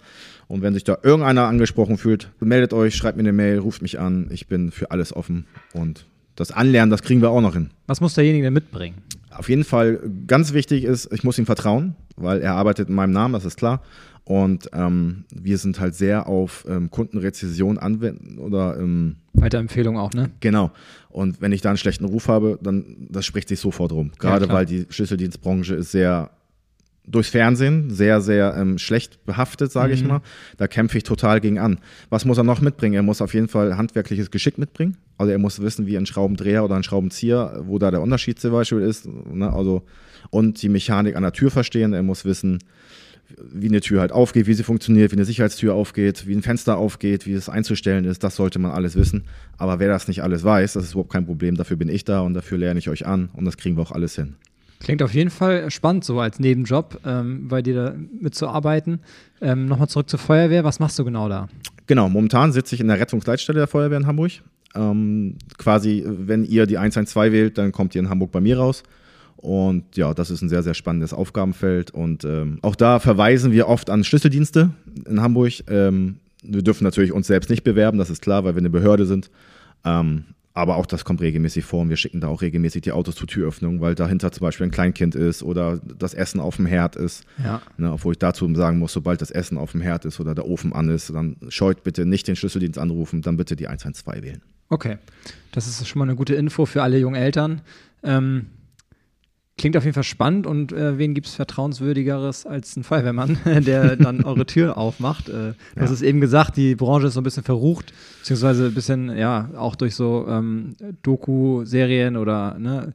Und 0.48 0.62
wenn 0.62 0.74
sich 0.74 0.84
da 0.84 0.98
irgendeiner 1.02 1.46
angesprochen 1.46 1.96
fühlt, 1.96 2.30
meldet 2.40 2.72
euch, 2.72 2.94
schreibt 2.94 3.16
mir 3.16 3.22
eine 3.22 3.32
Mail, 3.32 3.58
ruft 3.58 3.82
mich 3.82 3.98
an. 3.98 4.28
Ich 4.30 4.48
bin 4.48 4.70
für 4.70 4.90
alles 4.90 5.14
offen. 5.14 5.46
Und 5.72 6.06
das 6.36 6.52
Anlernen, 6.52 6.90
das 6.90 7.02
kriegen 7.02 7.22
wir 7.22 7.30
auch 7.30 7.40
noch 7.40 7.54
hin. 7.54 7.70
Was 7.86 8.00
muss 8.00 8.14
derjenige 8.14 8.44
denn 8.44 8.52
mitbringen? 8.52 8.96
Auf 9.30 9.48
jeden 9.48 9.64
Fall 9.64 10.00
ganz 10.26 10.52
wichtig 10.52 10.84
ist, 10.84 11.10
ich 11.12 11.24
muss 11.24 11.38
ihm 11.38 11.46
vertrauen, 11.46 11.94
weil 12.16 12.40
er 12.42 12.54
arbeitet 12.54 12.88
in 12.88 12.94
meinem 12.94 13.12
Namen, 13.12 13.32
das 13.32 13.44
ist 13.44 13.56
klar. 13.56 13.80
Und 14.24 14.70
ähm, 14.72 15.24
wir 15.34 15.58
sind 15.58 15.80
halt 15.80 15.94
sehr 15.94 16.28
auf 16.28 16.64
ähm, 16.68 16.90
Kundenrezession 16.90 17.78
anwenden 17.78 18.38
oder 18.38 18.78
ähm, 18.78 19.16
Weiterempfehlung 19.32 19.98
auch, 19.98 20.12
ne? 20.12 20.30
Genau. 20.40 20.70
Und 21.10 21.40
wenn 21.40 21.50
ich 21.50 21.60
da 21.60 21.70
einen 21.70 21.78
schlechten 21.78 22.04
Ruf 22.04 22.28
habe, 22.28 22.58
dann 22.62 23.08
das 23.10 23.26
spricht 23.26 23.48
sich 23.48 23.58
sofort 23.58 23.90
rum. 23.90 24.12
Gerade 24.18 24.46
ja, 24.46 24.52
weil 24.52 24.66
die 24.66 24.86
Schlüsseldienstbranche 24.88 25.74
ist 25.74 25.90
sehr 25.90 26.30
durchs 27.06 27.30
Fernsehen 27.30 27.90
sehr, 27.90 28.20
sehr 28.20 28.54
ähm, 28.56 28.78
schlecht 28.78 29.24
behaftet, 29.24 29.72
sage 29.72 29.88
mhm. 29.88 29.94
ich 29.94 30.04
mal. 30.04 30.20
Da 30.56 30.68
kämpfe 30.68 30.98
ich 30.98 31.04
total 31.04 31.40
gegen 31.40 31.58
an. 31.58 31.78
Was 32.10 32.24
muss 32.24 32.38
er 32.38 32.44
noch 32.44 32.60
mitbringen? 32.60 32.94
Er 32.94 33.02
muss 33.02 33.20
auf 33.20 33.34
jeden 33.34 33.48
Fall 33.48 33.76
handwerkliches 33.76 34.30
Geschick 34.30 34.58
mitbringen. 34.58 34.96
Also 35.18 35.32
er 35.32 35.38
muss 35.38 35.60
wissen, 35.60 35.86
wie 35.86 35.96
ein 35.96 36.06
Schraubendreher 36.06 36.64
oder 36.64 36.76
ein 36.76 36.84
Schraubenzieher, 36.84 37.62
wo 37.66 37.78
da 37.78 37.90
der 37.90 38.02
Unterschied 38.02 38.38
zum 38.38 38.52
Beispiel 38.52 38.80
ist. 38.80 39.06
Ne? 39.06 39.52
Also, 39.52 39.82
und 40.30 40.62
die 40.62 40.68
Mechanik 40.68 41.16
an 41.16 41.22
der 41.22 41.32
Tür 41.32 41.50
verstehen. 41.50 41.92
Er 41.92 42.02
muss 42.02 42.24
wissen, 42.24 42.60
wie 43.52 43.68
eine 43.68 43.80
Tür 43.80 44.00
halt 44.00 44.12
aufgeht, 44.12 44.46
wie 44.46 44.54
sie 44.54 44.62
funktioniert, 44.62 45.10
wie 45.10 45.16
eine 45.16 45.24
Sicherheitstür 45.24 45.74
aufgeht, 45.74 46.26
wie 46.26 46.34
ein 46.34 46.42
Fenster 46.42 46.76
aufgeht, 46.76 47.26
wie 47.26 47.32
es 47.32 47.48
einzustellen 47.48 48.04
ist. 48.04 48.22
Das 48.22 48.36
sollte 48.36 48.58
man 48.58 48.70
alles 48.70 48.94
wissen. 48.94 49.24
Aber 49.56 49.80
wer 49.80 49.88
das 49.88 50.06
nicht 50.06 50.22
alles 50.22 50.44
weiß, 50.44 50.74
das 50.74 50.84
ist 50.84 50.92
überhaupt 50.92 51.12
kein 51.12 51.26
Problem. 51.26 51.56
Dafür 51.56 51.76
bin 51.76 51.88
ich 51.88 52.04
da 52.04 52.20
und 52.20 52.34
dafür 52.34 52.58
lerne 52.58 52.78
ich 52.78 52.88
euch 52.88 53.06
an 53.06 53.30
und 53.32 53.44
das 53.44 53.56
kriegen 53.56 53.76
wir 53.76 53.82
auch 53.82 53.92
alles 53.92 54.14
hin. 54.14 54.36
Klingt 54.82 55.00
auf 55.00 55.14
jeden 55.14 55.30
Fall 55.30 55.70
spannend, 55.70 56.04
so 56.04 56.18
als 56.18 56.40
Nebenjob 56.40 56.98
ähm, 57.06 57.46
bei 57.46 57.62
dir 57.62 57.74
da 57.74 57.94
mitzuarbeiten. 58.20 58.98
Ähm, 59.40 59.66
Nochmal 59.66 59.88
zurück 59.88 60.10
zur 60.10 60.18
Feuerwehr. 60.18 60.64
Was 60.64 60.80
machst 60.80 60.98
du 60.98 61.04
genau 61.04 61.28
da? 61.28 61.48
Genau, 61.86 62.08
momentan 62.08 62.50
sitze 62.52 62.74
ich 62.74 62.80
in 62.80 62.88
der 62.88 62.98
Rettungsleitstelle 62.98 63.60
der 63.60 63.68
Feuerwehr 63.68 63.98
in 63.98 64.08
Hamburg. 64.08 64.32
Ähm, 64.74 65.36
quasi, 65.56 66.02
wenn 66.04 66.44
ihr 66.44 66.66
die 66.66 66.78
112 66.78 67.32
wählt, 67.32 67.58
dann 67.58 67.70
kommt 67.70 67.94
ihr 67.94 68.00
in 68.00 68.08
Hamburg 68.08 68.32
bei 68.32 68.40
mir 68.40 68.58
raus. 68.58 68.82
Und 69.36 69.96
ja, 69.96 70.14
das 70.14 70.30
ist 70.30 70.42
ein 70.42 70.48
sehr, 70.48 70.64
sehr 70.64 70.74
spannendes 70.74 71.12
Aufgabenfeld. 71.12 71.92
Und 71.92 72.24
ähm, 72.24 72.58
auch 72.62 72.74
da 72.74 72.98
verweisen 72.98 73.52
wir 73.52 73.68
oft 73.68 73.88
an 73.88 74.02
Schlüsseldienste 74.02 74.70
in 75.08 75.20
Hamburg. 75.20 75.52
Ähm, 75.68 76.16
wir 76.42 76.62
dürfen 76.62 76.82
natürlich 76.82 77.12
uns 77.12 77.28
selbst 77.28 77.50
nicht 77.50 77.62
bewerben, 77.62 77.98
das 77.98 78.10
ist 78.10 78.20
klar, 78.20 78.42
weil 78.42 78.54
wir 78.54 78.58
eine 78.60 78.70
Behörde 78.70 79.06
sind. 79.06 79.30
Ähm, 79.84 80.24
aber 80.54 80.76
auch 80.76 80.86
das 80.86 81.04
kommt 81.04 81.20
regelmäßig 81.20 81.64
vor 81.64 81.80
und 81.80 81.88
wir 81.88 81.96
schicken 81.96 82.20
da 82.20 82.28
auch 82.28 82.42
regelmäßig 82.42 82.82
die 82.82 82.92
Autos 82.92 83.14
zur 83.14 83.26
Türöffnung, 83.26 83.80
weil 83.80 83.94
dahinter 83.94 84.32
zum 84.32 84.42
Beispiel 84.42 84.66
ein 84.66 84.70
Kleinkind 84.70 85.14
ist 85.14 85.42
oder 85.42 85.80
das 85.98 86.14
Essen 86.14 86.40
auf 86.40 86.56
dem 86.56 86.66
Herd 86.66 86.96
ist. 86.96 87.24
Ja. 87.42 87.62
Ne, 87.78 87.92
obwohl 87.92 88.12
ich 88.12 88.18
dazu 88.18 88.52
sagen 88.54 88.78
muss, 88.78 88.92
sobald 88.92 89.22
das 89.22 89.30
Essen 89.30 89.56
auf 89.56 89.72
dem 89.72 89.80
Herd 89.80 90.04
ist 90.04 90.20
oder 90.20 90.34
der 90.34 90.46
Ofen 90.46 90.72
an 90.72 90.90
ist, 90.90 91.10
dann 91.10 91.36
scheut 91.48 91.84
bitte 91.84 92.04
nicht 92.04 92.28
den 92.28 92.36
Schlüsseldienst 92.36 92.78
anrufen, 92.78 93.22
dann 93.22 93.36
bitte 93.36 93.56
die 93.56 93.68
112 93.68 94.22
wählen. 94.22 94.42
Okay, 94.68 94.98
das 95.52 95.66
ist 95.66 95.86
schon 95.86 95.98
mal 95.98 96.06
eine 96.06 96.16
gute 96.16 96.34
Info 96.34 96.66
für 96.66 96.82
alle 96.82 96.98
jungen 96.98 97.20
Eltern. 97.20 97.62
Ähm, 98.02 98.46
Klingt 99.62 99.76
auf 99.76 99.84
jeden 99.84 99.94
Fall 99.94 100.02
spannend 100.02 100.44
und 100.48 100.72
äh, 100.72 100.98
wen 100.98 101.14
gibt 101.14 101.28
es 101.28 101.36
vertrauenswürdigeres 101.36 102.46
als 102.46 102.76
ein 102.76 102.82
Feuerwehrmann, 102.82 103.38
der 103.64 103.94
dann 103.94 104.24
eure 104.24 104.44
Tür 104.44 104.76
aufmacht? 104.76 105.28
Äh, 105.28 105.32
du 105.32 105.54
ja. 105.76 105.82
hast 105.82 105.92
es 105.92 106.02
eben 106.02 106.20
gesagt, 106.20 106.56
die 106.56 106.74
Branche 106.74 107.06
ist 107.06 107.14
so 107.14 107.20
ein 107.20 107.22
bisschen 107.22 107.44
verrucht, 107.44 107.92
beziehungsweise 108.18 108.66
ein 108.66 108.74
bisschen, 108.74 109.16
ja, 109.16 109.50
auch 109.56 109.76
durch 109.76 109.94
so 109.94 110.26
ähm, 110.28 110.74
Doku-Serien 111.04 112.16
oder 112.16 112.58
ne, 112.58 112.92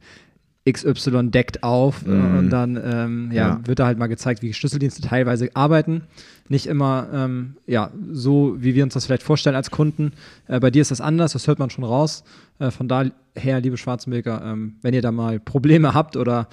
XY 0.71 1.29
deckt 1.29 1.63
auf 1.63 2.05
äh, 2.05 2.09
mhm. 2.09 2.37
und 2.37 2.49
dann 2.49 2.79
ähm, 2.83 3.31
ja, 3.31 3.47
ja, 3.47 3.61
wird 3.65 3.79
da 3.79 3.85
halt 3.85 3.97
mal 3.97 4.07
gezeigt, 4.07 4.41
wie 4.41 4.53
Schlüsseldienste 4.53 5.01
teilweise 5.01 5.49
arbeiten. 5.55 6.03
Nicht 6.49 6.67
immer 6.67 7.07
ähm, 7.13 7.57
ja, 7.65 7.91
so, 8.11 8.55
wie 8.59 8.75
wir 8.75 8.83
uns 8.83 8.93
das 8.93 9.05
vielleicht 9.05 9.23
vorstellen 9.23 9.55
als 9.55 9.71
Kunden. 9.71 10.13
Äh, 10.47 10.59
bei 10.59 10.71
dir 10.71 10.81
ist 10.81 10.91
das 10.91 11.01
anders, 11.01 11.33
das 11.33 11.47
hört 11.47 11.59
man 11.59 11.69
schon 11.69 11.83
raus. 11.83 12.23
Äh, 12.59 12.71
von 12.71 12.87
daher, 12.87 13.61
liebe 13.61 13.77
Schwarzenberger, 13.77 14.41
ähm, 14.43 14.75
wenn 14.81 14.93
ihr 14.93 15.01
da 15.01 15.11
mal 15.11 15.39
Probleme 15.39 15.93
habt 15.93 16.17
oder 16.17 16.47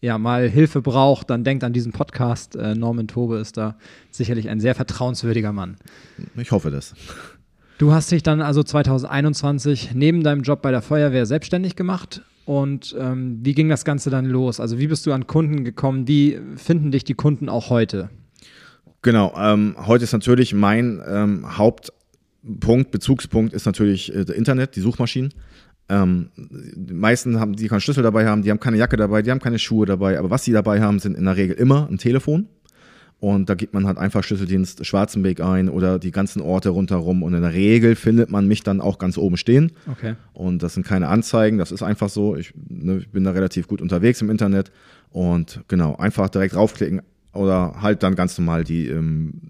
ja, 0.00 0.18
mal 0.18 0.48
Hilfe 0.48 0.82
braucht, 0.82 1.30
dann 1.30 1.42
denkt 1.42 1.64
an 1.64 1.72
diesen 1.72 1.92
Podcast. 1.92 2.56
Äh, 2.56 2.74
Norman 2.74 3.08
Tobe 3.08 3.38
ist 3.38 3.56
da 3.56 3.76
sicherlich 4.10 4.48
ein 4.48 4.60
sehr 4.60 4.74
vertrauenswürdiger 4.74 5.52
Mann. 5.52 5.76
Ich 6.36 6.50
hoffe 6.50 6.70
das. 6.70 6.94
Du 7.78 7.92
hast 7.92 8.10
dich 8.10 8.22
dann 8.22 8.40
also 8.40 8.62
2021 8.62 9.90
neben 9.94 10.22
deinem 10.22 10.42
Job 10.42 10.62
bei 10.62 10.70
der 10.70 10.80
Feuerwehr 10.80 11.26
selbstständig 11.26 11.76
gemacht 11.76 12.22
und 12.46 12.94
ähm, 12.98 13.40
wie 13.42 13.54
ging 13.54 13.68
das 13.68 13.84
Ganze 13.84 14.08
dann 14.08 14.24
los? 14.24 14.60
Also 14.60 14.78
wie 14.78 14.86
bist 14.86 15.04
du 15.04 15.12
an 15.12 15.26
Kunden 15.26 15.64
gekommen? 15.64 16.06
Wie 16.06 16.38
finden 16.54 16.92
dich 16.92 17.02
die 17.02 17.14
Kunden 17.14 17.48
auch 17.48 17.70
heute? 17.70 18.08
Genau, 19.02 19.34
ähm, 19.36 19.74
heute 19.84 20.04
ist 20.04 20.12
natürlich 20.12 20.54
mein 20.54 21.02
ähm, 21.06 21.58
Hauptpunkt, 21.58 22.92
Bezugspunkt 22.92 23.52
ist 23.52 23.66
natürlich 23.66 24.14
äh, 24.14 24.24
das 24.24 24.36
Internet, 24.36 24.76
die 24.76 24.80
Suchmaschinen. 24.80 25.34
Ähm, 25.88 26.30
die 26.36 26.94
meisten 26.94 27.40
haben, 27.40 27.56
die 27.56 27.66
keinen 27.66 27.80
Schlüssel 27.80 28.04
dabei 28.04 28.26
haben, 28.26 28.42
die 28.42 28.50
haben 28.52 28.60
keine 28.60 28.76
Jacke 28.76 28.96
dabei, 28.96 29.22
die 29.22 29.30
haben 29.32 29.40
keine 29.40 29.58
Schuhe 29.58 29.84
dabei, 29.84 30.16
aber 30.16 30.30
was 30.30 30.44
sie 30.44 30.52
dabei 30.52 30.80
haben, 30.80 31.00
sind 31.00 31.16
in 31.16 31.24
der 31.24 31.36
Regel 31.36 31.56
immer 31.56 31.88
ein 31.90 31.98
Telefon 31.98 32.48
und 33.18 33.48
da 33.48 33.54
gibt 33.54 33.72
man 33.72 33.86
halt 33.86 33.96
einfach 33.96 34.22
Schlüsseldienst 34.22 34.84
Schwarzenberg 34.84 35.40
ein 35.40 35.70
oder 35.70 35.98
die 35.98 36.10
ganzen 36.10 36.42
Orte 36.42 36.68
rundherum. 36.68 37.22
Und 37.22 37.32
in 37.32 37.42
der 37.42 37.54
Regel 37.54 37.96
findet 37.96 38.30
man 38.30 38.46
mich 38.46 38.62
dann 38.62 38.80
auch 38.80 38.98
ganz 38.98 39.16
oben 39.16 39.38
stehen. 39.38 39.72
Okay. 39.90 40.16
Und 40.34 40.62
das 40.62 40.74
sind 40.74 40.86
keine 40.86 41.08
Anzeigen, 41.08 41.56
das 41.56 41.72
ist 41.72 41.82
einfach 41.82 42.10
so. 42.10 42.36
Ich, 42.36 42.52
ne, 42.68 42.98
ich 42.98 43.08
bin 43.08 43.24
da 43.24 43.30
relativ 43.30 43.68
gut 43.68 43.80
unterwegs 43.80 44.20
im 44.20 44.28
Internet. 44.28 44.70
Und 45.10 45.62
genau, 45.68 45.96
einfach 45.96 46.28
direkt 46.28 46.54
draufklicken 46.54 47.00
oder 47.32 47.80
halt 47.80 48.02
dann 48.02 48.16
ganz 48.16 48.36
normal 48.36 48.64
die 48.64 48.88
ähm, 48.88 49.40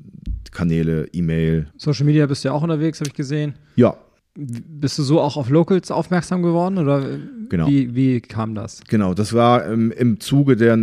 Kanäle, 0.52 1.08
E-Mail. 1.12 1.66
Social 1.76 2.06
Media 2.06 2.26
bist 2.26 2.44
du 2.44 2.48
ja 2.48 2.54
auch 2.54 2.62
unterwegs, 2.62 3.00
habe 3.00 3.08
ich 3.08 3.14
gesehen. 3.14 3.54
Ja, 3.74 3.96
bist 4.36 4.98
du 4.98 5.02
so 5.02 5.20
auch 5.20 5.36
auf 5.36 5.48
Locals 5.48 5.90
aufmerksam 5.90 6.42
geworden 6.42 6.78
oder 6.78 7.18
genau. 7.48 7.66
wie, 7.66 7.94
wie 7.94 8.20
kam 8.20 8.54
das? 8.54 8.82
Genau, 8.86 9.14
das 9.14 9.32
war 9.32 9.66
ähm, 9.66 9.90
im 9.90 10.20
Zuge 10.20 10.56
der 10.56 10.74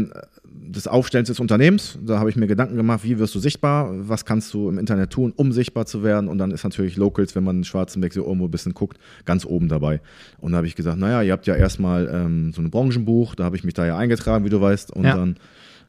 des 0.73 0.87
Aufstellens 0.87 1.27
des 1.27 1.39
Unternehmens. 1.39 1.97
Da 2.03 2.19
habe 2.19 2.29
ich 2.29 2.35
mir 2.35 2.47
Gedanken 2.47 2.75
gemacht, 2.75 3.03
wie 3.03 3.19
wirst 3.19 3.35
du 3.35 3.39
sichtbar, 3.39 3.89
was 3.91 4.25
kannst 4.25 4.53
du 4.53 4.69
im 4.69 4.77
Internet 4.77 5.11
tun, 5.11 5.33
um 5.35 5.51
sichtbar 5.51 5.85
zu 5.85 6.03
werden. 6.03 6.27
Und 6.27 6.37
dann 6.39 6.51
ist 6.51 6.63
natürlich 6.63 6.97
Locals, 6.97 7.35
wenn 7.35 7.43
man 7.43 7.57
in 7.57 7.63
Schwarzenberg 7.63 8.13
so 8.13 8.25
irgendwo 8.25 8.45
ein 8.45 8.51
bisschen 8.51 8.73
guckt, 8.73 8.97
ganz 9.25 9.45
oben 9.45 9.69
dabei. 9.69 10.01
Und 10.39 10.51
da 10.51 10.57
habe 10.57 10.67
ich 10.67 10.75
gesagt, 10.75 10.97
naja, 10.97 11.21
ihr 11.21 11.31
habt 11.31 11.47
ja 11.47 11.55
erstmal 11.55 12.09
ähm, 12.11 12.53
so 12.53 12.61
ein 12.61 12.71
Branchenbuch, 12.71 13.35
da 13.35 13.43
habe 13.43 13.55
ich 13.55 13.63
mich 13.63 13.73
da 13.73 13.85
ja 13.85 13.97
eingetragen, 13.97 14.45
wie 14.45 14.49
du 14.49 14.59
weißt. 14.59 14.91
Und 14.91 15.05
ja. 15.05 15.15
dann 15.15 15.37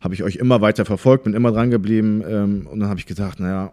habe 0.01 0.15
ich 0.15 0.23
euch 0.23 0.37
immer 0.37 0.61
weiter 0.61 0.85
verfolgt, 0.85 1.25
bin 1.25 1.35
immer 1.35 1.51
dran 1.51 1.71
geblieben. 1.71 2.23
Ähm, 2.27 2.67
und 2.67 2.81
dann 2.81 2.89
habe 2.89 3.01
ich 3.01 3.07
gesagt, 3.07 3.41
naja, 3.41 3.73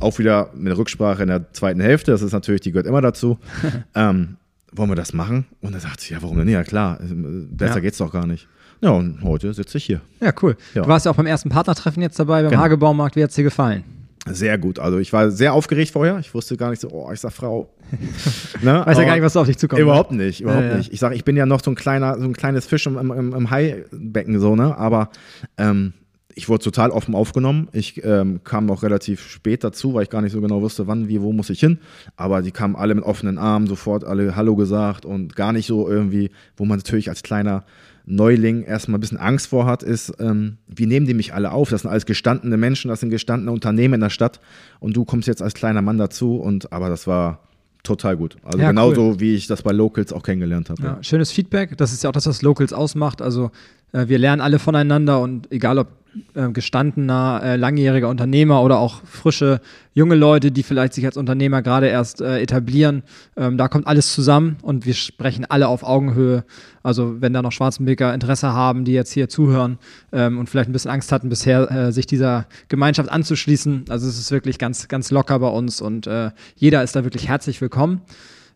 auch 0.00 0.18
wieder 0.18 0.50
mit 0.54 0.68
der 0.68 0.78
Rücksprache 0.78 1.22
in 1.22 1.28
der 1.28 1.52
zweiten 1.52 1.80
Hälfte, 1.80 2.12
das 2.12 2.22
ist 2.22 2.32
natürlich, 2.32 2.62
die 2.62 2.72
gehört 2.72 2.86
immer 2.86 3.00
dazu. 3.02 3.38
ähm, 3.94 4.36
wollen 4.72 4.90
wir 4.90 4.96
das 4.96 5.12
machen? 5.12 5.46
Und 5.60 5.74
er 5.74 5.80
sagt 5.80 6.00
sie, 6.00 6.14
ja, 6.14 6.22
warum 6.22 6.38
denn? 6.38 6.48
Ja, 6.48 6.64
klar, 6.64 6.98
besser 7.02 7.74
ja. 7.74 7.80
geht's 7.80 7.98
doch 7.98 8.12
gar 8.12 8.26
nicht. 8.26 8.48
Ja, 8.82 8.90
und 8.90 9.22
heute 9.22 9.54
sitze 9.54 9.78
ich 9.78 9.84
hier. 9.84 10.00
Ja, 10.20 10.32
cool. 10.42 10.56
Ja. 10.74 10.82
Du 10.82 10.88
warst 10.88 11.06
ja 11.06 11.12
auch 11.12 11.16
beim 11.16 11.26
ersten 11.26 11.48
Partnertreffen 11.48 12.02
jetzt 12.02 12.18
dabei, 12.18 12.42
beim 12.42 12.50
genau. 12.50 12.62
Hagebaumarkt. 12.62 13.14
Wie 13.14 13.22
hat 13.22 13.30
es 13.30 13.36
dir 13.36 13.44
gefallen? 13.44 13.84
Sehr 14.26 14.58
gut. 14.58 14.80
Also 14.80 14.98
ich 14.98 15.12
war 15.12 15.30
sehr 15.30 15.52
aufgeregt 15.52 15.92
vorher. 15.92 16.18
Ich 16.18 16.34
wusste 16.34 16.56
gar 16.56 16.70
nicht 16.70 16.80
so, 16.80 16.90
oh, 16.90 17.10
ich 17.12 17.20
sag 17.20 17.32
Frau. 17.32 17.72
ne? 18.62 18.82
Weiß 18.84 18.98
ja 18.98 19.04
gar 19.04 19.14
nicht, 19.14 19.22
was 19.22 19.36
auf 19.36 19.46
dich 19.46 19.58
zukommt. 19.58 19.78
Ne? 19.78 19.84
Überhaupt 19.84 20.12
nicht, 20.12 20.40
überhaupt 20.40 20.64
ja, 20.64 20.76
nicht. 20.76 20.92
Ich 20.92 20.98
sage, 20.98 21.14
ich 21.14 21.24
bin 21.24 21.36
ja 21.36 21.46
noch 21.46 21.62
so 21.62 21.70
ein 21.70 21.74
kleiner, 21.76 22.18
so 22.18 22.24
ein 22.24 22.32
kleines 22.32 22.66
Fisch 22.66 22.86
im, 22.86 22.96
im, 22.96 23.34
im 23.34 23.50
Haibecken 23.50 24.40
so, 24.40 24.56
ne? 24.56 24.76
Aber 24.76 25.10
ähm, 25.58 25.92
ich 26.34 26.48
wurde 26.48 26.64
total 26.64 26.90
offen 26.90 27.14
aufgenommen. 27.14 27.68
Ich 27.72 28.02
ähm, 28.04 28.40
kam 28.44 28.66
noch 28.66 28.82
relativ 28.82 29.26
spät 29.28 29.64
dazu, 29.64 29.94
weil 29.94 30.04
ich 30.04 30.10
gar 30.10 30.22
nicht 30.22 30.32
so 30.32 30.40
genau 30.40 30.62
wusste, 30.62 30.86
wann, 30.86 31.08
wie, 31.08 31.20
wo 31.20 31.32
muss 31.32 31.50
ich 31.50 31.60
hin. 31.60 31.78
Aber 32.16 32.42
die 32.42 32.50
kamen 32.50 32.76
alle 32.76 32.94
mit 32.94 33.04
offenen 33.04 33.38
Armen, 33.38 33.66
sofort 33.66 34.04
alle 34.04 34.36
Hallo 34.36 34.56
gesagt 34.56 35.04
und 35.04 35.36
gar 35.36 35.52
nicht 35.52 35.66
so 35.66 35.88
irgendwie, 35.88 36.30
wo 36.56 36.64
man 36.64 36.78
natürlich 36.78 37.08
als 37.08 37.22
kleiner 37.22 37.64
Neuling 38.04 38.64
erstmal 38.64 38.98
ein 38.98 39.00
bisschen 39.00 39.18
Angst 39.18 39.46
vor 39.46 39.66
hat, 39.66 39.82
ist, 39.82 40.12
ähm, 40.18 40.58
wie 40.66 40.86
nehmen 40.86 41.06
die 41.06 41.14
mich 41.14 41.34
alle 41.34 41.52
auf? 41.52 41.70
Das 41.70 41.82
sind 41.82 41.90
alles 41.90 42.06
gestandene 42.06 42.56
Menschen, 42.56 42.88
das 42.88 43.00
sind 43.00 43.10
gestandene 43.10 43.52
Unternehmen 43.52 43.94
in 43.94 44.00
der 44.00 44.10
Stadt 44.10 44.40
und 44.80 44.96
du 44.96 45.04
kommst 45.04 45.28
jetzt 45.28 45.40
als 45.40 45.54
kleiner 45.54 45.82
Mann 45.82 45.98
dazu 45.98 46.36
und 46.36 46.72
aber 46.72 46.88
das 46.88 47.06
war 47.06 47.40
total 47.84 48.16
gut. 48.16 48.36
Also 48.42 48.58
Ja, 48.58 48.68
genauso 48.68 49.10
cool. 49.10 49.20
wie 49.20 49.34
ich 49.34 49.46
das 49.46 49.62
bei 49.62 49.72
Locals 49.72 50.12
auch 50.12 50.22
kennengelernt 50.22 50.70
habe. 50.70 50.82
Ja, 50.82 50.98
schönes 51.02 51.32
Feedback. 51.32 51.76
Das 51.76 51.92
ist 51.92 52.02
ja 52.02 52.10
auch 52.10 52.14
das, 52.14 52.26
was 52.26 52.42
Locals 52.42 52.72
ausmacht. 52.72 53.20
Also 53.22 53.50
wir 53.92 54.18
lernen 54.18 54.40
alle 54.40 54.58
voneinander 54.58 55.20
und 55.20 55.52
egal 55.52 55.78
ob 55.78 55.88
äh, 56.34 56.50
gestandener, 56.50 57.40
äh, 57.42 57.56
langjähriger 57.56 58.08
Unternehmer 58.08 58.62
oder 58.62 58.78
auch 58.78 59.02
frische, 59.04 59.60
junge 59.94 60.14
Leute, 60.14 60.50
die 60.50 60.62
vielleicht 60.62 60.92
sich 60.92 61.06
als 61.06 61.16
Unternehmer 61.16 61.62
gerade 61.62 61.86
erst 61.88 62.20
äh, 62.20 62.40
etablieren, 62.40 63.02
ähm, 63.36 63.56
da 63.56 63.68
kommt 63.68 63.86
alles 63.86 64.12
zusammen 64.12 64.56
und 64.62 64.84
wir 64.84 64.94
sprechen 64.94 65.46
alle 65.46 65.68
auf 65.68 65.82
Augenhöhe. 65.82 66.44
Also 66.82 67.20
wenn 67.20 67.32
da 67.32 67.40
noch 67.40 67.52
Schwarzenbeker 67.52 68.12
Interesse 68.12 68.52
haben, 68.52 68.84
die 68.84 68.92
jetzt 68.92 69.12
hier 69.12 69.28
zuhören 69.28 69.78
ähm, 70.12 70.38
und 70.38 70.50
vielleicht 70.50 70.68
ein 70.68 70.72
bisschen 70.72 70.90
Angst 70.90 71.12
hatten 71.12 71.28
bisher, 71.28 71.70
äh, 71.70 71.92
sich 71.92 72.06
dieser 72.06 72.46
Gemeinschaft 72.68 73.10
anzuschließen. 73.10 73.86
Also 73.88 74.06
es 74.08 74.18
ist 74.18 74.30
wirklich 74.30 74.58
ganz, 74.58 74.88
ganz 74.88 75.10
locker 75.10 75.38
bei 75.38 75.48
uns 75.48 75.80
und 75.80 76.06
äh, 76.06 76.30
jeder 76.56 76.82
ist 76.82 76.94
da 76.94 77.04
wirklich 77.04 77.28
herzlich 77.28 77.60
willkommen. 77.60 78.02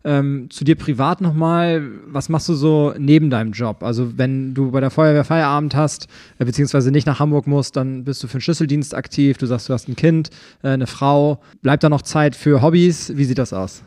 Ähm, 0.06 0.46
zu 0.50 0.64
dir 0.64 0.76
privat 0.76 1.20
nochmal, 1.20 1.82
was 2.06 2.28
machst 2.28 2.48
du 2.48 2.54
so 2.54 2.94
neben 2.96 3.28
deinem 3.28 3.50
Job? 3.50 3.82
Also 3.82 4.16
wenn 4.16 4.54
du 4.54 4.70
bei 4.70 4.78
der 4.78 4.92
Feuerwehr 4.92 5.24
Feierabend 5.24 5.74
hast, 5.74 6.06
äh, 6.38 6.44
beziehungsweise 6.44 6.92
nicht 6.92 7.08
nach 7.08 7.18
Hamburg 7.18 7.48
musst, 7.48 7.74
dann 7.74 8.04
bist 8.04 8.22
du 8.22 8.28
für 8.28 8.38
den 8.38 8.42
Schlüsseldienst 8.42 8.94
aktiv, 8.94 9.36
du 9.36 9.46
sagst, 9.46 9.68
du 9.68 9.72
hast 9.72 9.88
ein 9.88 9.96
Kind, 9.96 10.30
äh, 10.62 10.68
eine 10.68 10.86
Frau. 10.86 11.40
Bleibt 11.60 11.82
da 11.82 11.88
noch 11.88 12.02
Zeit 12.02 12.36
für 12.36 12.62
Hobbys? 12.62 13.16
Wie 13.16 13.24
sieht 13.24 13.38
das 13.38 13.52
aus? 13.52 13.82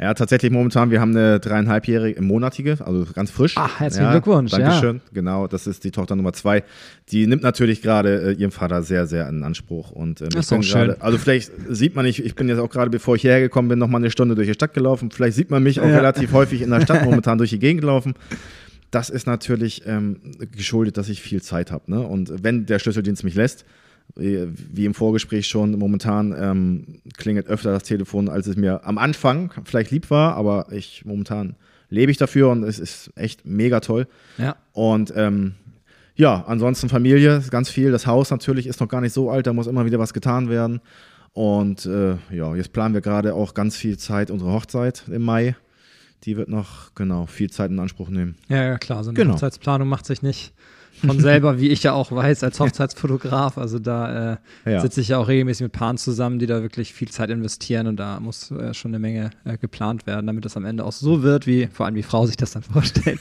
Ja, 0.00 0.14
tatsächlich 0.14 0.52
momentan, 0.52 0.92
wir 0.92 1.00
haben 1.00 1.10
eine 1.16 1.40
dreieinhalbjährige, 1.40 2.22
monatige, 2.22 2.78
also 2.84 3.04
ganz 3.14 3.32
frisch. 3.32 3.54
Ach, 3.56 3.80
herzlichen 3.80 4.04
ja, 4.06 4.12
Glückwunsch, 4.12 4.52
ja. 4.52 4.58
Dankeschön, 4.58 5.00
genau, 5.12 5.48
das 5.48 5.66
ist 5.66 5.82
die 5.82 5.90
Tochter 5.90 6.14
Nummer 6.14 6.32
zwei. 6.32 6.62
Die 7.10 7.26
nimmt 7.26 7.42
natürlich 7.42 7.82
gerade 7.82 8.30
äh, 8.30 8.32
ihren 8.34 8.52
Vater 8.52 8.84
sehr, 8.84 9.08
sehr 9.08 9.28
in 9.28 9.42
Anspruch. 9.42 9.90
Und, 9.90 10.20
ähm, 10.20 10.28
Das 10.30 10.46
ist 10.46 10.52
ich 10.52 10.56
doch 10.58 10.62
schön. 10.62 10.86
gerade- 10.88 11.02
Also 11.02 11.18
vielleicht 11.18 11.50
sieht 11.68 11.96
man 11.96 12.04
nicht, 12.04 12.24
ich 12.24 12.36
bin 12.36 12.48
jetzt 12.48 12.58
auch 12.60 12.70
gerade, 12.70 12.90
bevor 12.90 13.16
ich 13.16 13.22
hierher 13.22 13.40
gekommen 13.40 13.66
bin, 13.68 13.80
noch 13.80 13.88
mal 13.88 13.98
eine 13.98 14.12
Stunde 14.12 14.36
durch 14.36 14.46
die 14.46 14.54
Stadt 14.54 14.72
gelaufen. 14.72 15.10
Vielleicht 15.10 15.34
sieht 15.36 15.50
man 15.50 15.64
mich 15.64 15.80
auch 15.80 15.88
Ja. 15.88 15.96
relativ 15.96 16.32
häufig 16.32 16.62
in 16.62 16.70
der 16.70 16.80
Stadt 16.82 17.04
momentan 17.04 17.38
durch 17.38 17.50
die 17.50 17.58
Gegend 17.58 17.82
laufen. 17.82 18.14
Das 18.92 19.10
ist 19.10 19.26
natürlich 19.26 19.82
ähm, 19.86 20.20
geschuldet, 20.56 20.96
dass 20.96 21.08
ich 21.08 21.20
viel 21.20 21.42
Zeit 21.42 21.72
habe. 21.72 21.90
Ne? 21.90 22.00
Und 22.00 22.32
wenn 22.44 22.66
der 22.66 22.78
Schlüsseldienst 22.78 23.24
mich 23.24 23.34
lässt, 23.34 23.64
wie 24.16 24.84
im 24.84 24.94
Vorgespräch 24.94 25.46
schon, 25.46 25.78
momentan 25.78 26.34
ähm, 26.38 27.00
klingelt 27.16 27.46
öfter 27.46 27.72
das 27.72 27.84
Telefon, 27.84 28.28
als 28.28 28.46
es 28.46 28.56
mir 28.56 28.84
am 28.84 28.98
Anfang 28.98 29.52
vielleicht 29.64 29.90
lieb 29.90 30.10
war, 30.10 30.34
aber 30.34 30.66
ich 30.72 31.04
momentan 31.04 31.54
lebe 31.90 32.10
ich 32.10 32.18
dafür 32.18 32.50
und 32.50 32.64
es 32.64 32.78
ist 32.78 33.10
echt 33.16 33.46
mega 33.46 33.80
toll. 33.80 34.06
Ja. 34.36 34.56
Und 34.72 35.12
ähm, 35.16 35.54
ja, 36.16 36.44
ansonsten 36.46 36.88
Familie, 36.88 37.42
ganz 37.50 37.70
viel. 37.70 37.92
Das 37.92 38.06
Haus 38.06 38.30
natürlich 38.30 38.66
ist 38.66 38.80
noch 38.80 38.88
gar 38.88 39.00
nicht 39.00 39.12
so 39.12 39.30
alt, 39.30 39.46
da 39.46 39.52
muss 39.52 39.66
immer 39.68 39.86
wieder 39.86 39.98
was 40.00 40.12
getan 40.12 40.48
werden. 40.50 40.80
Und 41.32 41.86
äh, 41.86 42.16
ja, 42.30 42.56
jetzt 42.56 42.72
planen 42.72 42.94
wir 42.94 43.00
gerade 43.00 43.34
auch 43.34 43.54
ganz 43.54 43.76
viel 43.76 43.96
Zeit, 43.98 44.30
unsere 44.30 44.52
Hochzeit 44.52 45.04
im 45.08 45.22
Mai. 45.22 45.54
Die 46.24 46.36
wird 46.36 46.48
noch, 46.48 46.92
genau, 46.96 47.26
viel 47.26 47.48
Zeit 47.50 47.70
in 47.70 47.78
Anspruch 47.78 48.08
nehmen. 48.08 48.34
Ja, 48.48 48.64
ja, 48.64 48.78
klar. 48.78 49.04
So 49.04 49.10
eine 49.10 49.16
Genau. 49.16 49.34
Hochzeitsplanung 49.34 49.88
macht 49.88 50.04
sich 50.04 50.20
nicht 50.20 50.52
von 51.06 51.20
selber, 51.20 51.60
wie 51.60 51.68
ich 51.68 51.82
ja 51.84 51.92
auch 51.92 52.10
weiß, 52.10 52.42
als 52.44 52.58
Hochzeitsfotograf. 52.58 53.56
Also 53.58 53.78
da 53.78 54.32
äh, 54.64 54.70
Ja. 54.72 54.80
sitze 54.80 55.00
ich 55.00 55.08
ja 55.08 55.18
auch 55.18 55.28
regelmäßig 55.28 55.62
mit 55.62 55.72
Paaren 55.72 55.96
zusammen, 55.96 56.38
die 56.38 56.46
da 56.46 56.60
wirklich 56.62 56.92
viel 56.92 57.08
Zeit 57.08 57.30
investieren 57.30 57.86
und 57.86 57.96
da 57.98 58.18
muss 58.20 58.50
äh, 58.50 58.74
schon 58.74 58.90
eine 58.90 58.98
Menge 58.98 59.30
äh, 59.44 59.56
geplant 59.58 60.06
werden, 60.06 60.26
damit 60.26 60.44
das 60.44 60.56
am 60.56 60.64
Ende 60.64 60.84
auch 60.84 60.92
so 60.92 61.22
wird, 61.22 61.46
wie 61.46 61.68
vor 61.72 61.86
allem 61.86 61.94
die 61.94 62.02
Frau 62.02 62.26
sich 62.26 62.36
das 62.36 62.52
dann 62.52 62.62
vorstellt. 62.72 63.20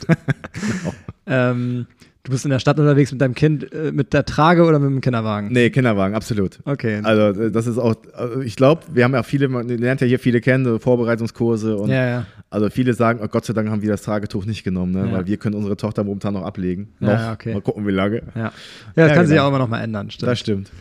ähm, 1.25 1.85
du 2.27 2.31
bist 2.31 2.43
in 2.43 2.51
der 2.51 2.59
Stadt 2.59 2.77
unterwegs 2.77 3.11
mit 3.11 3.21
deinem 3.21 3.33
Kind, 3.33 3.71
äh, 3.71 3.91
mit 3.93 4.13
der 4.13 4.25
Trage 4.25 4.65
oder 4.65 4.79
mit 4.79 4.89
dem 4.89 5.01
Kinderwagen? 5.01 5.47
Nee, 5.51 5.69
Kinderwagen, 5.69 6.13
absolut. 6.13 6.59
Okay. 6.65 6.99
Also 7.03 7.41
äh, 7.41 7.51
das 7.51 7.67
ist 7.67 7.77
auch, 7.77 7.95
also 8.13 8.41
ich 8.41 8.57
glaube, 8.57 8.81
wir 8.93 9.05
haben 9.05 9.13
ja 9.13 9.23
viele, 9.23 9.47
man 9.47 9.67
lernt 9.69 10.01
ja 10.01 10.07
hier 10.07 10.19
viele 10.19 10.41
kennen, 10.41 10.65
so 10.65 10.77
Vorbereitungskurse 10.77 11.77
und 11.77 11.89
ja, 11.89 12.05
ja. 12.05 12.25
also 12.49 12.69
viele 12.69 12.93
sagen, 12.93 13.21
oh 13.23 13.27
Gott 13.29 13.45
sei 13.45 13.53
Dank 13.53 13.69
haben 13.69 13.81
wir 13.81 13.89
das 13.89 14.01
Tragetuch 14.01 14.45
nicht 14.45 14.65
genommen, 14.65 14.91
ne? 14.91 15.07
Ja. 15.07 15.13
weil 15.13 15.27
wir 15.27 15.37
können 15.37 15.55
unsere 15.55 15.77
Tochter 15.77 16.03
momentan 16.03 16.33
noch 16.33 16.43
ablegen. 16.43 16.89
Ja, 16.99 17.07
Noch. 17.07 17.19
ja, 17.19 17.33
okay. 17.33 17.53
Mal 17.53 17.61
gucken, 17.61 17.87
wie 17.87 17.91
lange. 17.91 18.23
Ja, 18.35 18.41
ja 18.41 18.51
das 18.95 19.07
Ja, 19.09 19.15
kann 19.15 19.25
sich 19.25 19.29
genau. 19.29 19.35
ja 19.35 19.43
auch 19.43 19.47
immer 19.49 19.59
noch 19.59 19.69
mal 19.69 19.81
ändern, 19.81 20.11
stimmt. 20.11 20.29
Das 20.29 20.39
stimmt. 20.39 20.71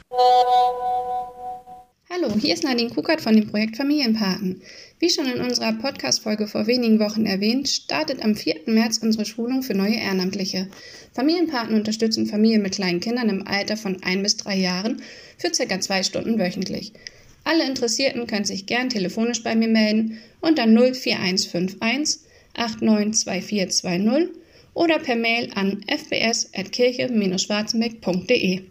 Hallo, 2.10 2.34
hier 2.40 2.54
ist 2.54 2.64
Nadine 2.64 2.90
Kukert 2.90 3.20
von 3.20 3.36
dem 3.36 3.46
Projekt 3.46 3.76
Familienpaten. 3.76 4.62
Wie 4.98 5.10
schon 5.10 5.26
in 5.26 5.42
unserer 5.42 5.74
Podcast-Folge 5.74 6.46
vor 6.46 6.66
wenigen 6.66 6.98
Wochen 6.98 7.26
erwähnt, 7.26 7.68
startet 7.68 8.24
am 8.24 8.34
4. 8.34 8.60
März 8.64 8.96
unsere 9.02 9.26
Schulung 9.26 9.62
für 9.62 9.74
neue 9.74 9.96
Ehrenamtliche. 9.96 10.68
Familienpaten 11.12 11.74
unterstützen 11.74 12.24
Familien 12.26 12.62
mit 12.62 12.76
kleinen 12.76 13.00
Kindern 13.00 13.28
im 13.28 13.46
Alter 13.46 13.76
von 13.76 14.02
ein 14.02 14.22
bis 14.22 14.38
drei 14.38 14.56
Jahren 14.56 15.02
für 15.36 15.52
circa 15.52 15.80
zwei 15.80 16.02
Stunden 16.02 16.38
wöchentlich. 16.38 16.94
Alle 17.44 17.66
Interessierten 17.66 18.26
können 18.26 18.46
sich 18.46 18.64
gern 18.64 18.88
telefonisch 18.88 19.42
bei 19.42 19.54
mir 19.54 19.68
melden 19.68 20.18
unter 20.40 20.64
04151 20.64 22.20
892420 22.54 24.30
oder 24.72 24.98
per 24.98 25.16
Mail 25.16 25.50
an 25.54 25.84
fbs.kirche-schwarzenbeck.de. 25.88 28.62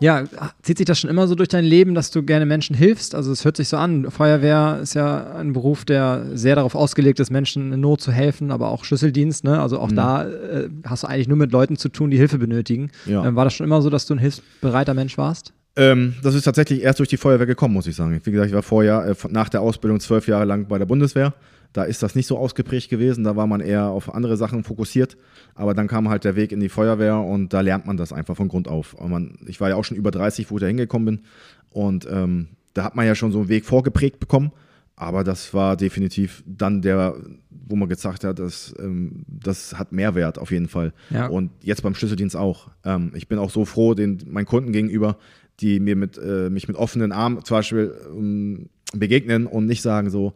Ja, 0.00 0.24
zieht 0.62 0.78
sich 0.78 0.86
das 0.86 0.98
schon 0.98 1.10
immer 1.10 1.26
so 1.26 1.34
durch 1.34 1.48
dein 1.48 1.64
Leben, 1.64 1.94
dass 1.94 2.10
du 2.10 2.22
gerne 2.22 2.46
Menschen 2.46 2.76
hilfst? 2.76 3.14
Also 3.14 3.32
es 3.32 3.44
hört 3.44 3.56
sich 3.56 3.68
so 3.68 3.76
an. 3.76 4.10
Feuerwehr 4.10 4.80
ist 4.82 4.94
ja 4.94 5.32
ein 5.34 5.52
Beruf, 5.52 5.84
der 5.84 6.26
sehr 6.34 6.56
darauf 6.56 6.74
ausgelegt 6.74 7.20
ist, 7.20 7.30
Menschen 7.30 7.72
in 7.72 7.80
Not 7.80 8.00
zu 8.00 8.12
helfen, 8.12 8.50
aber 8.50 8.68
auch 8.68 8.84
Schlüsseldienst, 8.84 9.44
ne? 9.44 9.60
Also 9.60 9.78
auch 9.78 9.90
da 9.92 10.26
äh, 10.26 10.68
hast 10.84 11.02
du 11.02 11.08
eigentlich 11.08 11.28
nur 11.28 11.38
mit 11.38 11.52
Leuten 11.52 11.76
zu 11.76 11.88
tun, 11.88 12.10
die 12.10 12.18
Hilfe 12.18 12.38
benötigen. 12.38 12.90
Ja. 13.06 13.24
Ähm, 13.24 13.36
war 13.36 13.44
das 13.44 13.54
schon 13.54 13.64
immer 13.64 13.80
so, 13.82 13.90
dass 13.90 14.06
du 14.06 14.14
ein 14.14 14.18
hilfsbereiter 14.18 14.94
Mensch 14.94 15.16
warst? 15.16 15.52
Ähm, 15.76 16.14
das 16.22 16.34
ist 16.34 16.44
tatsächlich 16.44 16.82
erst 16.82 16.98
durch 16.98 17.08
die 17.08 17.18
Feuerwehr 17.18 17.46
gekommen, 17.46 17.74
muss 17.74 17.86
ich 17.86 17.94
sagen. 17.94 18.18
Wie 18.22 18.30
gesagt, 18.30 18.48
ich 18.48 18.54
war 18.54 18.62
vorher, 18.62 19.04
äh, 19.06 19.14
nach 19.28 19.50
der 19.50 19.60
Ausbildung 19.60 20.00
zwölf 20.00 20.26
Jahre 20.26 20.44
lang 20.44 20.66
bei 20.68 20.78
der 20.78 20.86
Bundeswehr. 20.86 21.34
Da 21.72 21.84
ist 21.84 22.02
das 22.02 22.14
nicht 22.14 22.26
so 22.26 22.38
ausgeprägt 22.38 22.88
gewesen, 22.88 23.24
da 23.24 23.36
war 23.36 23.46
man 23.46 23.60
eher 23.60 23.88
auf 23.88 24.14
andere 24.14 24.36
Sachen 24.36 24.64
fokussiert. 24.64 25.16
Aber 25.54 25.74
dann 25.74 25.88
kam 25.88 26.08
halt 26.08 26.24
der 26.24 26.36
Weg 26.36 26.52
in 26.52 26.60
die 26.60 26.68
Feuerwehr 26.68 27.18
und 27.18 27.52
da 27.52 27.60
lernt 27.60 27.86
man 27.86 27.96
das 27.96 28.12
einfach 28.12 28.36
von 28.36 28.48
Grund 28.48 28.68
auf. 28.68 28.96
Man, 29.00 29.38
ich 29.46 29.60
war 29.60 29.68
ja 29.68 29.76
auch 29.76 29.84
schon 29.84 29.96
über 29.96 30.10
30, 30.10 30.50
wo 30.50 30.56
ich 30.56 30.60
da 30.60 30.66
hingekommen 30.66 31.06
bin. 31.06 31.24
Und 31.70 32.06
ähm, 32.10 32.48
da 32.74 32.84
hat 32.84 32.96
man 32.96 33.06
ja 33.06 33.14
schon 33.14 33.32
so 33.32 33.40
einen 33.40 33.48
Weg 33.48 33.64
vorgeprägt 33.64 34.20
bekommen. 34.20 34.52
Aber 34.96 35.24
das 35.24 35.52
war 35.52 35.76
definitiv 35.76 36.42
dann 36.46 36.80
der, 36.80 37.16
wo 37.50 37.76
man 37.76 37.88
gesagt 37.88 38.24
hat, 38.24 38.38
das, 38.38 38.74
ähm, 38.78 39.24
das 39.26 39.78
hat 39.78 39.92
Mehrwert 39.92 40.38
auf 40.38 40.50
jeden 40.50 40.68
Fall. 40.68 40.94
Ja. 41.10 41.26
Und 41.26 41.50
jetzt 41.62 41.82
beim 41.82 41.94
Schlüsseldienst 41.94 42.34
auch. 42.34 42.70
Ähm, 42.82 43.12
ich 43.14 43.28
bin 43.28 43.38
auch 43.38 43.50
so 43.50 43.66
froh, 43.66 43.92
den 43.92 44.22
meinen 44.26 44.46
Kunden 44.46 44.72
gegenüber, 44.72 45.18
die 45.60 45.80
mir 45.80 45.96
mit, 45.96 46.16
äh, 46.16 46.48
mich 46.48 46.66
mit 46.66 46.78
offenen 46.78 47.12
Armen 47.12 47.44
zum 47.44 47.58
Beispiel 47.58 47.94
ähm, 48.10 48.70
begegnen 48.94 49.46
und 49.46 49.66
nicht 49.66 49.82
sagen 49.82 50.08
so, 50.08 50.32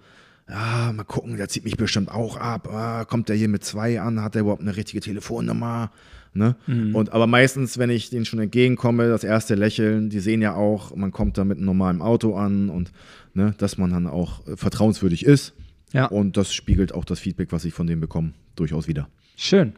ja, 0.50 0.92
mal 0.92 1.04
gucken, 1.04 1.36
der 1.36 1.48
zieht 1.48 1.64
mich 1.64 1.76
bestimmt 1.76 2.10
auch 2.10 2.36
ab. 2.36 2.68
Ah, 2.72 3.04
kommt 3.04 3.28
der 3.28 3.36
hier 3.36 3.48
mit 3.48 3.64
zwei 3.64 4.00
an? 4.00 4.20
Hat 4.20 4.34
der 4.34 4.42
überhaupt 4.42 4.62
eine 4.62 4.76
richtige 4.76 5.00
Telefonnummer? 5.00 5.92
Ne? 6.32 6.54
Und 6.92 7.12
aber 7.12 7.26
meistens, 7.26 7.78
wenn 7.78 7.90
ich 7.90 8.10
denen 8.10 8.24
schon 8.24 8.38
entgegenkomme, 8.38 9.08
das 9.08 9.24
erste 9.24 9.56
Lächeln, 9.56 10.10
die 10.10 10.20
sehen 10.20 10.42
ja 10.42 10.54
auch, 10.54 10.94
man 10.94 11.10
kommt 11.10 11.38
da 11.38 11.44
mit 11.44 11.58
einem 11.58 11.66
normalen 11.66 12.00
Auto 12.02 12.36
an 12.36 12.68
und 12.68 12.92
ne, 13.34 13.54
dass 13.58 13.78
man 13.78 13.90
dann 13.90 14.06
auch 14.06 14.46
äh, 14.46 14.56
vertrauenswürdig 14.56 15.24
ist. 15.24 15.54
Ja. 15.92 16.06
Und 16.06 16.36
das 16.36 16.52
spiegelt 16.52 16.94
auch 16.94 17.04
das 17.04 17.18
Feedback, 17.18 17.50
was 17.50 17.64
ich 17.64 17.74
von 17.74 17.88
denen 17.88 18.00
bekomme, 18.00 18.32
durchaus 18.54 18.86
wieder. 18.86 19.08
Schön. 19.36 19.72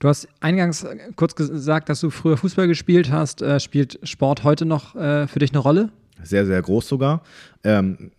Du 0.00 0.08
hast 0.08 0.26
eingangs 0.40 0.82
äh, 0.82 0.96
kurz 1.14 1.36
gesagt, 1.36 1.88
dass 1.88 2.00
du 2.00 2.10
früher 2.10 2.36
Fußball 2.36 2.66
gespielt 2.66 3.12
hast. 3.12 3.40
Äh, 3.40 3.60
spielt 3.60 4.00
Sport 4.02 4.42
heute 4.42 4.66
noch 4.66 4.96
äh, 4.96 5.28
für 5.28 5.38
dich 5.38 5.50
eine 5.50 5.60
Rolle? 5.60 5.90
sehr, 6.22 6.46
sehr 6.46 6.60
groß 6.60 6.88
sogar. 6.88 7.22
Ähm, 7.62 8.10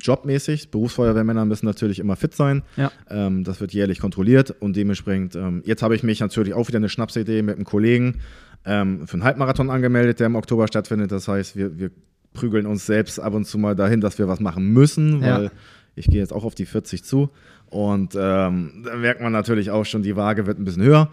jobmäßig, 0.00 0.70
Berufsfeuerwehrmänner 0.70 1.44
müssen 1.44 1.66
natürlich 1.66 1.98
immer 1.98 2.16
fit 2.16 2.34
sein. 2.34 2.62
Ja. 2.76 2.90
Ähm, 3.08 3.44
das 3.44 3.60
wird 3.60 3.72
jährlich 3.72 4.00
kontrolliert 4.00 4.50
und 4.60 4.76
dementsprechend, 4.76 5.36
ähm, 5.36 5.62
jetzt 5.64 5.82
habe 5.82 5.94
ich 5.94 6.02
mich 6.02 6.20
natürlich 6.20 6.54
auch 6.54 6.68
wieder 6.68 6.78
eine 6.78 6.88
Schnapsidee 6.88 7.42
mit 7.42 7.56
einem 7.56 7.64
Kollegen 7.64 8.20
ähm, 8.64 9.06
für 9.06 9.14
einen 9.14 9.24
Halbmarathon 9.24 9.70
angemeldet, 9.70 10.20
der 10.20 10.26
im 10.26 10.36
Oktober 10.36 10.66
stattfindet. 10.68 11.12
Das 11.12 11.28
heißt, 11.28 11.56
wir, 11.56 11.78
wir 11.78 11.90
prügeln 12.32 12.66
uns 12.66 12.86
selbst 12.86 13.20
ab 13.20 13.34
und 13.34 13.44
zu 13.46 13.58
mal 13.58 13.74
dahin, 13.76 14.00
dass 14.00 14.18
wir 14.18 14.28
was 14.28 14.40
machen 14.40 14.72
müssen, 14.72 15.22
Ja. 15.22 15.38
weil 15.38 15.50
ich 15.96 16.06
gehe 16.06 16.20
jetzt 16.20 16.32
auch 16.32 16.44
auf 16.44 16.54
die 16.54 16.66
40 16.66 17.04
zu. 17.04 17.30
Und 17.70 18.14
ähm, 18.14 18.82
da 18.84 18.96
merkt 18.96 19.20
man 19.20 19.32
natürlich 19.32 19.70
auch 19.70 19.84
schon, 19.84 20.02
die 20.02 20.16
Waage 20.16 20.46
wird 20.46 20.58
ein 20.58 20.64
bisschen 20.64 20.82
höher 20.82 21.10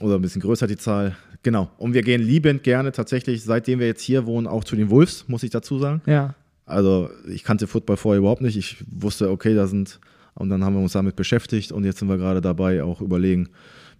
oder 0.00 0.16
ein 0.16 0.22
bisschen 0.22 0.42
größer, 0.42 0.66
die 0.66 0.76
Zahl. 0.76 1.16
Genau. 1.44 1.70
Und 1.78 1.94
wir 1.94 2.02
gehen 2.02 2.20
liebend 2.20 2.64
gerne 2.64 2.90
tatsächlich, 2.90 3.44
seitdem 3.44 3.78
wir 3.78 3.86
jetzt 3.86 4.02
hier 4.02 4.26
wohnen, 4.26 4.48
auch 4.48 4.64
zu 4.64 4.74
den 4.74 4.90
Wolves, 4.90 5.28
muss 5.28 5.44
ich 5.44 5.50
dazu 5.50 5.78
sagen. 5.78 6.02
Ja. 6.06 6.34
Also 6.66 7.08
ich 7.28 7.44
kannte 7.44 7.66
Football 7.68 7.96
vorher 7.96 8.18
überhaupt 8.18 8.42
nicht. 8.42 8.56
Ich 8.56 8.84
wusste, 8.90 9.30
okay, 9.30 9.54
da 9.54 9.66
sind, 9.66 10.00
und 10.34 10.50
dann 10.50 10.64
haben 10.64 10.74
wir 10.74 10.82
uns 10.82 10.92
damit 10.92 11.16
beschäftigt 11.16 11.72
und 11.72 11.84
jetzt 11.84 12.00
sind 12.00 12.08
wir 12.08 12.18
gerade 12.18 12.40
dabei, 12.40 12.82
auch 12.82 13.00
überlegen, 13.00 13.48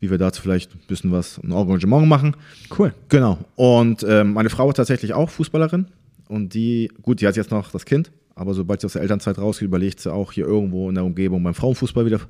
wie 0.01 0.11
wir 0.11 0.19
dazu 0.19 0.43
vielleicht 0.43 0.75
ein 0.75 0.81
bisschen 0.89 1.13
was, 1.13 1.39
ein 1.43 1.53
Engagement 1.53 2.07
machen. 2.07 2.37
Cool. 2.77 2.93
Genau. 3.09 3.39
Und 3.55 4.05
ähm, 4.07 4.35
meine 4.35 4.51
Frau 4.51 4.69
ist 4.69 4.77
tatsächlich 4.77 5.15
auch 5.15 5.31
Fußballerin 5.31 5.87
und 6.29 6.55
die, 6.55 6.91
gut, 7.03 7.21
die 7.21 7.27
hat 7.27 7.37
jetzt 7.37 7.53
noch 7.53 7.71
das 7.71 7.85
Kind, 7.85 8.11
aber 8.35 8.53
sobald 8.53 8.81
sie 8.81 8.87
aus 8.87 8.95
der 8.95 9.03
Elternzeit 9.03 9.39
rausgeht, 9.39 9.67
überlegt 9.67 10.01
sie 10.01 10.13
auch 10.13 10.33
hier 10.33 10.47
irgendwo 10.47 10.89
in 10.89 10.97
der 10.97 11.05
Umgebung 11.05 11.43
beim 11.43 11.55
Frauenfußball 11.55 12.05
wieder. 12.05 12.21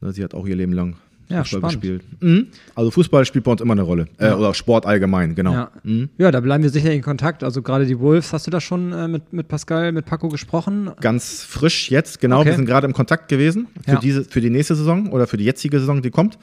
Ne, 0.00 0.12
Sie 0.12 0.24
hat 0.24 0.34
auch 0.34 0.46
ihr 0.46 0.56
Leben 0.56 0.72
lang 0.72 0.96
Ja, 1.28 1.42
Fußball 1.42 1.70
spannend. 1.70 1.80
gespielt. 1.82 2.02
Mhm. 2.20 2.46
Also 2.74 2.90
Fußball 2.90 3.24
spielt 3.24 3.44
bei 3.44 3.52
uns 3.52 3.60
immer 3.60 3.72
eine 3.72 3.82
Rolle. 3.82 4.06
Äh, 4.18 4.26
Ja. 4.26 4.36
Oder 4.36 4.52
Sport 4.54 4.84
allgemein, 4.86 5.34
genau. 5.34 5.52
Ja. 5.52 5.70
Mhm. 5.82 6.10
ja, 6.18 6.30
da 6.30 6.40
bleiben 6.40 6.62
wir 6.62 6.70
sicher 6.70 6.92
in 6.92 7.02
Kontakt. 7.02 7.42
Also 7.42 7.62
gerade 7.62 7.86
die 7.86 7.98
Wolves, 7.98 8.32
hast 8.32 8.46
du 8.46 8.50
da 8.50 8.60
schon 8.60 8.92
äh, 8.92 9.08
mit, 9.08 9.32
mit 9.32 9.48
Pascal, 9.48 9.92
mit 9.92 10.04
Paco 10.06 10.28
gesprochen? 10.28 10.90
Ganz 11.00 11.42
frisch 11.42 11.90
jetzt, 11.90 12.20
genau. 12.20 12.40
Okay. 12.40 12.50
Wir 12.50 12.56
sind 12.56 12.66
gerade 12.66 12.86
im 12.86 12.92
Kontakt 12.92 13.28
gewesen 13.28 13.68
für, 13.84 13.92
Ja. 13.92 13.98
diese, 14.00 14.24
für 14.24 14.40
die 14.40 14.50
nächste 14.50 14.74
Saison 14.74 15.10
oder 15.10 15.26
für 15.26 15.36
die 15.36 15.44
jetzige 15.44 15.78
Saison, 15.80 16.02
die 16.02 16.10
kommt. 16.10 16.38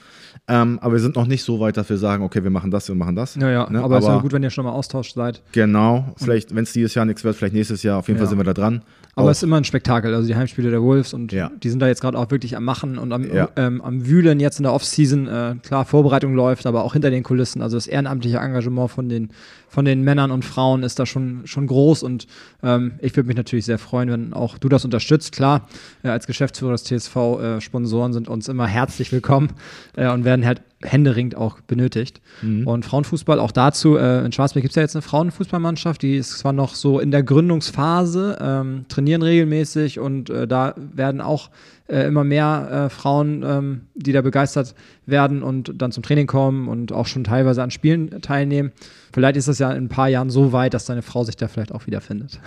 Ähm, 0.47 0.79
aber 0.81 0.93
wir 0.93 0.99
sind 0.99 1.15
noch 1.15 1.27
nicht 1.27 1.43
so 1.43 1.59
weit, 1.59 1.77
dass 1.77 1.89
wir 1.89 1.97
sagen, 1.97 2.23
okay, 2.23 2.43
wir 2.43 2.49
machen 2.49 2.71
das, 2.71 2.87
wir 2.87 2.95
machen 2.95 3.15
das. 3.15 3.35
Ja, 3.35 3.49
ja, 3.51 3.69
Ne? 3.69 3.81
aber, 3.83 3.99
ist 3.99 4.05
ja 4.07 4.17
gut, 4.19 4.33
wenn 4.33 4.41
ihr 4.43 4.49
schon 4.49 4.65
mal 4.65 4.71
austauscht 4.71 5.13
seid. 5.15 5.41
Genau, 5.51 6.13
vielleicht, 6.17 6.55
wenn 6.55 6.63
es 6.63 6.73
dieses 6.73 6.95
Jahr 6.95 7.05
nichts 7.05 7.23
wird, 7.23 7.35
vielleicht 7.35 7.53
nächstes 7.53 7.83
Jahr, 7.83 7.99
auf 7.99 8.07
jeden. 8.07 8.17
Fall 8.19 8.27
sind 8.27 8.37
wir 8.39 8.43
da 8.43 8.53
dran. 8.53 8.81
Aber 9.15 9.27
Auch- 9.27 9.31
es 9.31 9.37
ist 9.37 9.43
immer 9.43 9.57
ein 9.57 9.65
Spektakel, 9.65 10.13
also 10.15 10.25
die 10.25 10.35
Heimspiele 10.35 10.71
der 10.71 10.81
Wolves 10.81 11.13
und 11.13 11.33
Ja. 11.33 11.51
die 11.61 11.69
sind 11.69 11.79
da 11.81 11.87
jetzt 11.87 11.99
gerade 12.01 12.17
auch 12.17 12.31
wirklich 12.31 12.55
am 12.55 12.63
Machen 12.63 12.97
und 12.97 13.11
am, 13.11 13.23
Ja. 13.33 13.49
ähm, 13.57 13.81
am 13.81 14.07
Wühlen 14.07 14.39
jetzt 14.39 14.57
in 14.59 14.63
der 14.63 14.73
Offseason. 14.73 15.27
Äh, 15.27 15.55
klar, 15.63 15.83
Vorbereitung 15.85 16.33
läuft, 16.33 16.65
aber 16.65 16.83
auch 16.85 16.93
hinter 16.93 17.09
den 17.09 17.23
Kulissen. 17.23 17.61
Also 17.61 17.75
das 17.75 17.87
ehrenamtliche 17.87 18.37
Engagement 18.37 18.89
von 18.89 19.09
den, 19.09 19.29
von 19.67 19.83
den 19.83 20.01
Männern 20.03 20.31
und 20.31 20.45
Frauen 20.45 20.83
ist 20.83 20.97
da 20.97 21.05
schon, 21.05 21.41
schon 21.45 21.67
groß 21.67 22.03
und 22.03 22.25
ähm, 22.63 22.93
ich 22.99 23.15
würde 23.17 23.27
mich 23.27 23.35
natürlich 23.37 23.65
sehr 23.65 23.79
freuen, 23.79 24.09
wenn 24.09 24.33
auch 24.33 24.57
du 24.57 24.69
das 24.69 24.85
unterstützt. 24.85 25.33
Klar, 25.33 25.67
äh, 26.03 26.07
als 26.09 26.25
Geschäftsführer 26.25 26.71
des 26.71 26.85
TSV, 26.85 27.15
äh, 27.41 27.61
Sponsoren 27.61 28.13
sind 28.13 28.29
uns 28.29 28.47
immer 28.47 28.67
herzlich 28.67 29.11
willkommen 29.11 29.49
äh, 29.97 30.09
und 30.09 30.23
werden 30.23 30.45
halt 30.45 30.61
händeringend 30.83 31.35
auch 31.35 31.59
benötigt. 31.61 32.21
Und 32.41 32.85
Frauenfußball 32.85 33.39
auch 33.39 33.51
dazu, 33.51 33.97
äh, 33.97 34.25
in 34.25 34.31
Schwarzberg 34.31 34.61
gibt 34.63 34.71
es 34.71 34.75
ja 34.75 34.81
jetzt 34.81 34.95
eine 34.95 35.01
Frauenfußballmannschaft, 35.01 36.01
die 36.01 36.17
ist 36.17 36.39
zwar 36.39 36.53
noch 36.53 36.75
so 36.75 36.99
in 36.99 37.11
der 37.11 37.23
Gründungsphase, 37.23 38.37
ähm, 38.41 38.85
trainieren 38.89 39.21
regelmäßig 39.21 39.99
und 39.99 40.29
äh, 40.29 40.47
da 40.47 40.73
werden 40.93 41.21
auch 41.21 41.49
äh, 41.87 42.07
immer 42.07 42.23
mehr 42.23 42.85
äh, 42.85 42.89
Frauen, 42.89 43.43
ähm, 43.45 43.81
die 43.95 44.11
da 44.11 44.21
begeistert 44.21 44.73
werden 45.05 45.43
und 45.43 45.73
dann 45.81 45.91
zum 45.91 46.03
Training 46.03 46.27
kommen 46.27 46.67
und 46.67 46.91
auch 46.91 47.05
schon 47.07 47.23
teilweise 47.23 47.61
an 47.61 47.71
Spielen 47.71 48.21
teilnehmen. 48.21 48.71
Vielleicht 49.13 49.37
ist 49.37 49.47
das 49.47 49.59
ja 49.59 49.71
in 49.71 49.85
ein 49.85 49.89
paar 49.89 50.07
Jahren 50.07 50.29
so 50.29 50.53
weit, 50.53 50.73
dass 50.73 50.85
deine 50.85 51.01
Frau 51.01 51.23
sich 51.23 51.35
da 51.35 51.47
vielleicht 51.47 51.73
auch 51.73 51.85
wiederfindet. 51.87 52.39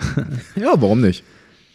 ja, 0.55 0.73
warum 0.75 1.01
nicht? 1.01 1.23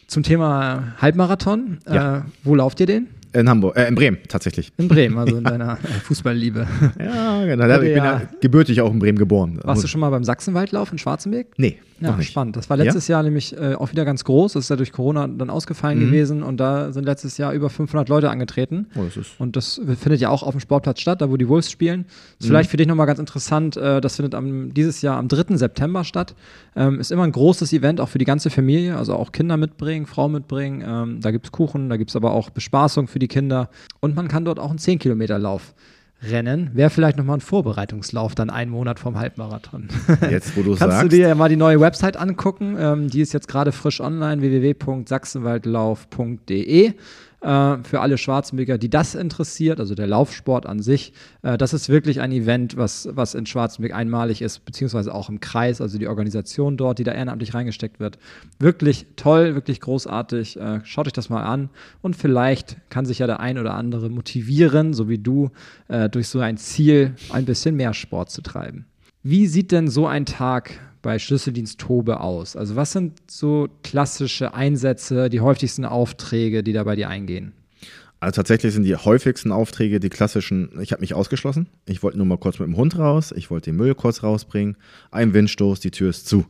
Zum 0.08 0.24
Thema 0.24 0.94
Halbmarathon, 1.00 1.78
Ja. 1.88 2.18
äh, 2.18 2.22
wo 2.42 2.54
lauft 2.56 2.80
ihr 2.80 2.86
den? 2.86 3.06
In 3.32 3.48
Hamburg, 3.48 3.76
äh, 3.76 3.86
in 3.88 3.94
Bremen 3.94 4.18
tatsächlich. 4.28 4.72
In 4.76 4.88
Bremen, 4.88 5.16
also 5.18 5.36
in 5.36 5.44
deiner 5.52 5.76
Fußballliebe. 6.04 6.66
Ja, 6.98 7.44
genau. 7.46 7.64
Ich 7.74 7.80
bin 7.80 7.96
ja- 7.96 8.20
ja 8.20 8.22
gebürtig 8.40 8.80
auch 8.80 8.92
in 8.92 8.98
Bremen 8.98 9.18
geboren. 9.18 9.60
Warst 9.62 9.84
du 9.84 9.88
schon 9.88 10.00
mal 10.00 10.10
beim 10.10 10.24
Sachsenwaldlauf 10.24 10.90
in 10.92 10.98
Schwarzenberg? 10.98 11.46
Nee, 11.56 11.78
Ja, 12.00 12.10
noch 12.10 12.16
nicht. 12.18 12.30
spannend. 12.30 12.56
Das 12.56 12.68
war 12.70 12.76
letztes 12.76 13.06
Jahr 13.08 13.22
nämlich 13.22 13.56
äh, 13.56 13.74
auch 13.74 13.92
wieder 13.92 14.04
ganz 14.04 14.24
groß. 14.24 14.54
Das 14.54 14.64
ist 14.64 14.68
ja 14.70 14.76
durch 14.76 14.90
Corona 14.92 15.28
dann 15.28 15.50
ausgefallen 15.50 15.98
Mhm. 16.00 16.06
gewesen 16.06 16.42
und 16.42 16.58
da 16.58 16.92
sind 16.92 17.04
letztes 17.04 17.38
Jahr 17.38 17.52
über 17.52 17.70
500 17.70 18.08
Leute 18.08 18.30
angetreten. 18.30 18.86
Oh, 18.96 19.02
das 19.04 19.16
ist 19.16 19.30
Und 19.38 19.54
das 19.56 19.80
findet 20.00 20.20
ja 20.20 20.30
auch 20.30 20.42
auf 20.42 20.52
dem 20.52 20.60
Sportplatz 20.60 21.00
statt, 21.00 21.20
da 21.20 21.30
wo 21.30 21.36
die 21.36 21.48
Wolves 21.48 21.70
spielen. 21.70 22.06
Ist 22.38 22.46
Mhm. 22.46 22.48
vielleicht 22.48 22.70
für 22.70 22.76
dich 22.78 22.86
nochmal 22.88 23.06
ganz 23.06 23.18
interessant, 23.20 23.76
äh, 23.76 24.00
das 24.00 24.16
findet 24.16 24.34
am, 24.34 24.74
dieses 24.74 25.02
Jahr 25.02 25.18
am 25.18 25.28
3. 25.28 25.56
September 25.56 26.02
statt. 26.04 26.34
Ähm, 26.74 26.98
ist 27.00 27.12
immer 27.12 27.24
ein 27.24 27.32
großes 27.32 27.72
Event, 27.72 28.00
auch 28.00 28.08
für 28.08 28.18
die 28.18 28.24
ganze 28.24 28.50
Familie, 28.50 28.96
also 28.96 29.14
auch 29.14 29.30
Kinder 29.32 29.56
mitbringen, 29.56 30.06
Frau 30.06 30.28
mitbringen. 30.28 30.82
Ähm, 30.86 31.20
da 31.20 31.30
gibt 31.30 31.46
es 31.46 31.52
Kuchen, 31.52 31.88
da 31.90 31.96
gibt 31.96 32.10
es 32.10 32.16
aber 32.16 32.32
auch 32.32 32.50
Bespaßung 32.50 33.06
für 33.08 33.19
die 33.20 33.28
Kinder. 33.28 33.70
Und 34.00 34.16
man 34.16 34.26
kann 34.26 34.44
dort 34.44 34.58
auch 34.58 34.70
einen 34.70 34.80
10-Kilometer-Lauf 34.80 35.74
rennen. 36.22 36.70
Wäre 36.74 36.90
vielleicht 36.90 37.16
nochmal 37.16 37.38
ein 37.38 37.40
Vorbereitungslauf, 37.40 38.34
dann 38.34 38.50
einen 38.50 38.70
Monat 38.70 38.98
vom 38.98 39.18
Halbmarathon. 39.18 39.88
jetzt, 40.30 40.54
wo 40.56 40.62
du 40.62 40.76
Kannst 40.76 40.96
sagst. 40.96 41.04
du 41.04 41.08
dir 41.08 41.28
ja 41.28 41.34
mal 41.34 41.48
die 41.48 41.56
neue 41.56 41.80
Website 41.80 42.16
angucken. 42.16 42.76
Ähm, 42.78 43.08
die 43.08 43.22
ist 43.22 43.32
jetzt 43.32 43.48
gerade 43.48 43.72
frisch 43.72 44.00
online, 44.00 44.42
www.sachsenwaldlauf.de. 44.42 46.92
Äh, 47.40 47.78
für 47.84 48.00
alle 48.00 48.18
Schwarzenberger, 48.18 48.76
die 48.76 48.90
das 48.90 49.14
interessiert, 49.14 49.80
also 49.80 49.94
der 49.94 50.06
Laufsport 50.06 50.66
an 50.66 50.80
sich. 50.80 51.14
Äh, 51.42 51.56
das 51.56 51.72
ist 51.72 51.88
wirklich 51.88 52.20
ein 52.20 52.32
Event, 52.32 52.76
was, 52.76 53.08
was 53.12 53.34
in 53.34 53.46
Schwarzenberg 53.46 53.94
einmalig 53.94 54.42
ist, 54.42 54.66
beziehungsweise 54.66 55.14
auch 55.14 55.30
im 55.30 55.40
Kreis, 55.40 55.80
also 55.80 55.98
die 55.98 56.06
Organisation 56.06 56.76
dort, 56.76 56.98
die 56.98 57.04
da 57.04 57.12
ehrenamtlich 57.12 57.54
reingesteckt 57.54 57.98
wird. 57.98 58.18
Wirklich 58.58 59.06
toll, 59.16 59.54
wirklich 59.54 59.80
großartig. 59.80 60.60
Äh, 60.60 60.80
schaut 60.84 61.06
euch 61.06 61.14
das 61.14 61.30
mal 61.30 61.42
an 61.42 61.70
und 62.02 62.14
vielleicht 62.14 62.76
kann 62.90 63.06
sich 63.06 63.20
ja 63.20 63.26
der 63.26 63.40
ein 63.40 63.58
oder 63.58 63.72
andere 63.72 64.10
motivieren, 64.10 64.92
so 64.92 65.08
wie 65.08 65.18
du, 65.18 65.50
äh, 65.88 66.10
durch 66.10 66.28
so 66.28 66.40
ein 66.40 66.58
Ziel 66.58 67.14
ein 67.30 67.46
bisschen 67.46 67.74
mehr 67.74 67.94
Sport 67.94 68.30
zu 68.30 68.42
treiben. 68.42 68.84
Wie 69.22 69.46
sieht 69.46 69.72
denn 69.72 69.88
so 69.88 70.06
ein 70.06 70.26
Tag 70.26 70.78
bei 71.02 71.18
Schlüsseldienst 71.18 71.78
Tobe 71.78 72.20
aus? 72.20 72.56
Also 72.56 72.76
was 72.76 72.92
sind 72.92 73.14
so 73.30 73.68
klassische 73.82 74.54
Einsätze, 74.54 75.28
die 75.28 75.40
häufigsten 75.40 75.84
Aufträge, 75.84 76.62
die 76.62 76.72
da 76.72 76.84
bei 76.84 76.96
dir 76.96 77.08
eingehen? 77.08 77.52
Also 78.22 78.36
tatsächlich 78.36 78.74
sind 78.74 78.82
die 78.82 78.96
häufigsten 78.96 79.50
Aufträge 79.50 79.98
die 79.98 80.10
klassischen, 80.10 80.78
ich 80.82 80.92
habe 80.92 81.00
mich 81.00 81.14
ausgeschlossen. 81.14 81.68
Ich 81.86 82.02
wollte 82.02 82.18
nur 82.18 82.26
mal 82.26 82.36
kurz 82.36 82.58
mit 82.58 82.68
dem 82.68 82.76
Hund 82.76 82.98
raus, 82.98 83.32
ich 83.34 83.50
wollte 83.50 83.70
den 83.70 83.76
Müll 83.76 83.94
kurz 83.94 84.22
rausbringen, 84.22 84.76
ein 85.10 85.32
Windstoß, 85.32 85.80
die 85.80 85.90
Tür 85.90 86.10
ist 86.10 86.28
zu. 86.28 86.44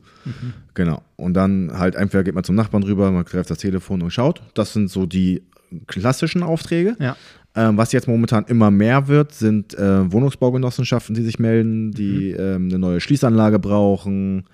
Genau. 0.73 1.01
Und 1.15 1.33
dann 1.33 1.71
halt 1.77 1.95
entweder 1.95 2.25
geht 2.25 2.35
man 2.35 2.43
zum 2.43 2.55
Nachbarn 2.55 2.83
rüber, 2.83 3.09
man 3.11 3.23
greift 3.23 3.49
das 3.49 3.59
Telefon 3.59 4.01
und 4.01 4.11
schaut. 4.11 4.41
Das 4.53 4.73
sind 4.73 4.89
so 4.89 5.05
die 5.05 5.43
klassischen 5.87 6.43
Aufträge. 6.43 6.97
Ja. 6.99 7.15
Ähm, 7.53 7.77
was 7.77 7.91
jetzt 7.91 8.07
momentan 8.07 8.45
immer 8.45 8.71
mehr 8.71 9.07
wird, 9.07 9.33
sind 9.33 9.73
äh, 9.73 10.11
Wohnungsbaugenossenschaften, 10.11 11.15
die 11.15 11.23
sich 11.23 11.37
melden, 11.37 11.91
die 11.91 12.31
ähm, 12.31 12.69
eine 12.69 12.79
neue 12.79 13.01
Schließanlage 13.01 13.59
brauchen. 13.59 14.45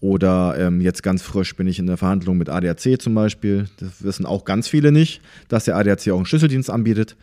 Oder 0.00 0.54
ähm, 0.58 0.82
jetzt 0.82 1.02
ganz 1.02 1.22
frisch 1.22 1.56
bin 1.56 1.66
ich 1.66 1.78
in 1.78 1.86
der 1.86 1.96
Verhandlung 1.96 2.36
mit 2.36 2.50
ADAC 2.50 3.00
zum 3.00 3.14
Beispiel. 3.14 3.68
Das 3.78 4.04
wissen 4.04 4.26
auch 4.26 4.44
ganz 4.44 4.68
viele 4.68 4.92
nicht, 4.92 5.22
dass 5.48 5.64
der 5.64 5.76
ADAC 5.76 6.10
auch 6.10 6.16
einen 6.16 6.26
Schlüsseldienst 6.26 6.68
anbietet. 6.68 7.16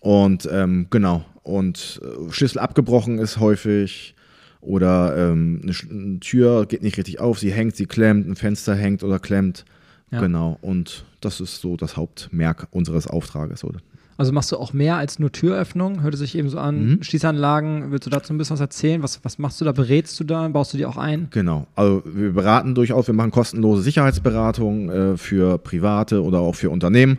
Und 0.00 0.48
ähm, 0.50 0.88
genau, 0.90 1.24
und 1.44 2.00
äh, 2.02 2.32
Schlüssel 2.32 2.58
abgebrochen 2.58 3.18
ist 3.18 3.38
häufig. 3.38 4.16
Oder 4.60 5.16
ähm, 5.16 5.60
eine, 5.62 5.72
eine 5.88 6.20
Tür 6.20 6.66
geht 6.66 6.82
nicht 6.82 6.98
richtig 6.98 7.20
auf, 7.20 7.38
sie 7.38 7.52
hängt, 7.52 7.76
sie 7.76 7.86
klemmt, 7.86 8.26
ein 8.26 8.34
Fenster 8.34 8.74
hängt 8.74 9.04
oder 9.04 9.20
klemmt. 9.20 9.64
Ja. 10.10 10.20
Genau, 10.20 10.58
und 10.62 11.04
das 11.20 11.40
ist 11.40 11.60
so 11.60 11.76
das 11.76 11.96
Hauptmerk 11.96 12.66
unseres 12.72 13.06
Auftrages. 13.06 13.62
Oder? 13.62 13.78
Also 14.18 14.32
machst 14.32 14.50
du 14.50 14.56
auch 14.56 14.72
mehr 14.72 14.96
als 14.96 15.20
nur 15.20 15.30
Türöffnung? 15.30 16.02
Hörte 16.02 16.16
sich 16.16 16.36
eben 16.36 16.50
so 16.50 16.58
an. 16.58 16.86
Mhm. 16.86 17.02
Schließanlagen, 17.04 17.92
willst 17.92 18.04
du 18.04 18.10
dazu 18.10 18.34
ein 18.34 18.38
bisschen 18.38 18.54
was 18.54 18.60
erzählen? 18.60 19.00
Was, 19.00 19.24
was 19.24 19.38
machst 19.38 19.60
du 19.60 19.64
da? 19.64 19.70
Berätst 19.70 20.18
du 20.18 20.24
da? 20.24 20.48
Baust 20.48 20.72
du 20.72 20.76
die 20.76 20.86
auch 20.86 20.96
ein? 20.96 21.28
Genau. 21.30 21.68
Also 21.76 22.02
wir 22.04 22.32
beraten 22.32 22.74
durchaus, 22.74 23.06
wir 23.06 23.14
machen 23.14 23.30
kostenlose 23.30 23.82
Sicherheitsberatung 23.82 24.90
äh, 24.90 25.16
für 25.16 25.58
Private 25.58 26.24
oder 26.24 26.40
auch 26.40 26.56
für 26.56 26.68
Unternehmen. 26.70 27.18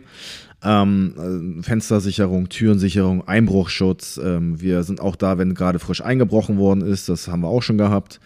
Ähm, 0.62 1.58
äh, 1.58 1.62
Fenstersicherung, 1.62 2.50
Türensicherung, 2.50 3.26
Einbruchschutz. 3.26 4.20
Ähm, 4.22 4.60
wir 4.60 4.82
sind 4.82 5.00
auch 5.00 5.16
da, 5.16 5.38
wenn 5.38 5.54
gerade 5.54 5.78
frisch 5.78 6.02
eingebrochen 6.02 6.58
worden 6.58 6.82
ist. 6.82 7.08
Das 7.08 7.28
haben 7.28 7.40
wir 7.40 7.48
auch 7.48 7.62
schon 7.62 7.78
gehabt. 7.78 8.20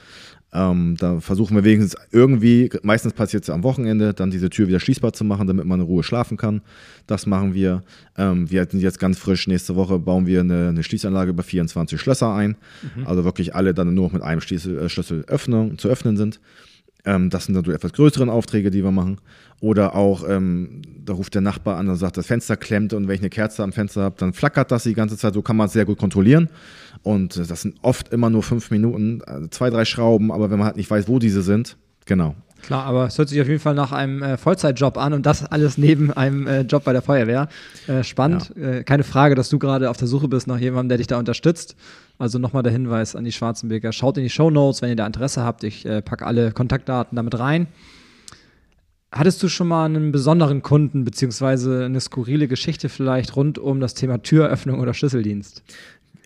Ähm, 0.54 0.96
da 0.98 1.18
versuchen 1.18 1.56
wir 1.56 1.64
wenigstens 1.64 2.00
irgendwie, 2.12 2.70
meistens 2.82 3.12
passiert 3.12 3.42
es 3.42 3.50
am 3.50 3.64
Wochenende, 3.64 4.14
dann 4.14 4.30
diese 4.30 4.50
Tür 4.50 4.68
wieder 4.68 4.78
schließbar 4.78 5.12
zu 5.12 5.24
machen, 5.24 5.48
damit 5.48 5.66
man 5.66 5.80
in 5.80 5.86
Ruhe 5.86 6.04
schlafen 6.04 6.36
kann. 6.36 6.62
Das 7.08 7.26
machen 7.26 7.54
wir. 7.54 7.82
Ähm, 8.16 8.48
wir 8.48 8.64
sind 8.70 8.80
jetzt 8.80 9.00
ganz 9.00 9.18
frisch, 9.18 9.48
nächste 9.48 9.74
Woche 9.74 9.98
bauen 9.98 10.26
wir 10.26 10.40
eine, 10.40 10.68
eine 10.68 10.84
Schließanlage 10.84 11.30
über 11.30 11.42
24 11.42 12.00
Schlösser 12.00 12.32
ein. 12.32 12.56
Also 13.04 13.24
wirklich 13.24 13.56
alle 13.56 13.74
dann 13.74 13.92
nur 13.94 14.06
noch 14.06 14.12
mit 14.12 14.22
einem 14.22 14.40
Schlüssel, 14.40 14.78
äh, 14.78 14.88
Schlüssel 14.88 15.24
öffnen, 15.26 15.76
zu 15.76 15.88
öffnen 15.88 16.16
sind. 16.16 16.38
Ähm, 17.04 17.30
das 17.30 17.46
sind 17.46 17.54
dann 17.54 17.64
so 17.64 17.72
etwas 17.72 17.92
größeren 17.92 18.30
Aufträge, 18.30 18.70
die 18.70 18.82
wir 18.82 18.90
machen. 18.90 19.20
Oder 19.60 19.94
auch, 19.94 20.28
ähm, 20.28 20.82
da 21.04 21.14
ruft 21.14 21.34
der 21.34 21.42
Nachbar 21.42 21.78
an 21.78 21.88
und 21.88 21.96
sagt, 21.96 22.16
das 22.16 22.26
Fenster 22.26 22.56
klemmt 22.56 22.92
und 22.92 23.08
wenn 23.08 23.14
ich 23.16 23.20
eine 23.20 23.30
Kerze 23.30 23.62
am 23.62 23.72
Fenster 23.72 24.02
habe, 24.02 24.16
dann 24.18 24.32
flackert 24.32 24.70
das 24.70 24.84
die 24.84 24.94
ganze 24.94 25.16
Zeit. 25.16 25.34
So 25.34 25.42
kann 25.42 25.56
man 25.56 25.66
es 25.66 25.72
sehr 25.72 25.84
gut 25.84 25.98
kontrollieren. 25.98 26.48
Und 27.04 27.50
das 27.50 27.62
sind 27.62 27.76
oft 27.82 28.08
immer 28.12 28.30
nur 28.30 28.42
fünf 28.42 28.70
Minuten, 28.70 29.22
also 29.26 29.46
zwei, 29.48 29.70
drei 29.70 29.84
Schrauben, 29.84 30.32
aber 30.32 30.50
wenn 30.50 30.58
man 30.58 30.66
halt 30.66 30.76
nicht 30.76 30.90
weiß, 30.90 31.06
wo 31.06 31.18
diese 31.18 31.42
sind, 31.42 31.76
genau. 32.06 32.34
Klar, 32.62 32.86
aber 32.86 33.06
es 33.06 33.18
hört 33.18 33.28
sich 33.28 33.38
auf 33.42 33.46
jeden 33.46 33.60
Fall 33.60 33.74
nach 33.74 33.92
einem 33.92 34.22
äh, 34.22 34.38
Vollzeitjob 34.38 34.96
an 34.96 35.12
und 35.12 35.26
das 35.26 35.44
alles 35.44 35.76
neben 35.76 36.10
einem 36.12 36.46
äh, 36.46 36.62
Job 36.62 36.84
bei 36.84 36.94
der 36.94 37.02
Feuerwehr. 37.02 37.48
Äh, 37.86 38.02
spannend. 38.02 38.56
Äh, 38.56 38.84
keine 38.84 39.04
Frage, 39.04 39.34
dass 39.34 39.50
du 39.50 39.58
gerade 39.58 39.90
auf 39.90 39.98
der 39.98 40.08
Suche 40.08 40.28
bist 40.28 40.46
nach 40.46 40.58
jemandem, 40.58 40.88
der 40.88 40.98
dich 40.98 41.06
da 41.06 41.18
unterstützt. 41.18 41.76
Also 42.18 42.38
nochmal 42.38 42.62
der 42.62 42.72
Hinweis 42.72 43.16
an 43.16 43.24
die 43.24 43.32
Schwarzenberger. 43.32 43.92
Schaut 43.92 44.16
in 44.16 44.22
die 44.22 44.30
Show 44.30 44.50
Notes, 44.50 44.80
wenn 44.80 44.88
ihr 44.88 44.96
da 44.96 45.06
Interesse 45.06 45.44
habt. 45.44 45.62
Ich 45.62 45.84
äh, 45.84 46.00
packe 46.00 46.24
alle 46.24 46.52
Kontaktdaten 46.52 47.16
damit 47.16 47.38
rein. 47.38 47.66
Hattest 49.14 49.40
du 49.44 49.48
schon 49.48 49.68
mal 49.68 49.84
einen 49.84 50.10
besonderen 50.10 50.62
Kunden, 50.62 51.04
beziehungsweise 51.04 51.84
eine 51.84 52.00
skurrile 52.00 52.48
Geschichte 52.48 52.88
vielleicht 52.88 53.36
rund 53.36 53.58
um 53.58 53.78
das 53.78 53.94
Thema 53.94 54.22
Türöffnung 54.22 54.80
oder 54.80 54.92
Schlüsseldienst? 54.92 55.62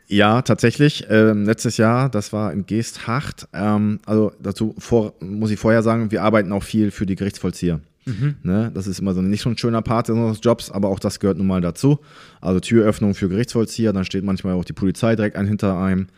Ja, 0.08 0.40
tatsächlich. 0.40 1.06
Ähm, 1.10 1.44
letztes 1.44 1.76
Jahr, 1.76 2.08
das 2.08 2.32
war 2.32 2.52
in 2.52 2.64
Geesthacht. 2.64 3.46
Ähm, 3.52 4.00
also 4.06 4.32
dazu 4.40 4.74
vor, 4.78 5.12
muss 5.20 5.50
ich 5.50 5.60
vorher 5.60 5.82
sagen, 5.82 6.10
wir 6.10 6.22
arbeiten 6.22 6.50
auch 6.52 6.62
viel 6.62 6.90
für 6.90 7.04
die 7.04 7.14
Gerichtsvollzieher. 7.14 7.80
Ne? 8.42 8.70
Das 8.74 8.86
ist 8.86 9.00
immer 9.00 9.14
so 9.14 9.22
nicht 9.22 9.42
schon 9.42 9.52
ein 9.52 9.58
schöner 9.58 9.82
Part 9.82 10.10
unseres 10.10 10.40
Jobs, 10.42 10.70
aber 10.70 10.88
auch 10.88 10.98
das 10.98 11.20
gehört 11.20 11.38
nun 11.38 11.46
mal 11.46 11.60
dazu. 11.60 11.98
Also 12.40 12.60
Türöffnung 12.60 13.14
für 13.14 13.28
Gerichtsvollzieher, 13.28 13.92
dann 13.92 14.04
steht 14.04 14.24
manchmal 14.24 14.54
auch 14.54 14.64
die 14.64 14.72
Polizei 14.72 15.16
direkt 15.16 15.36
ein 15.36 15.46
hinter 15.46 15.78
einem. 15.78 16.08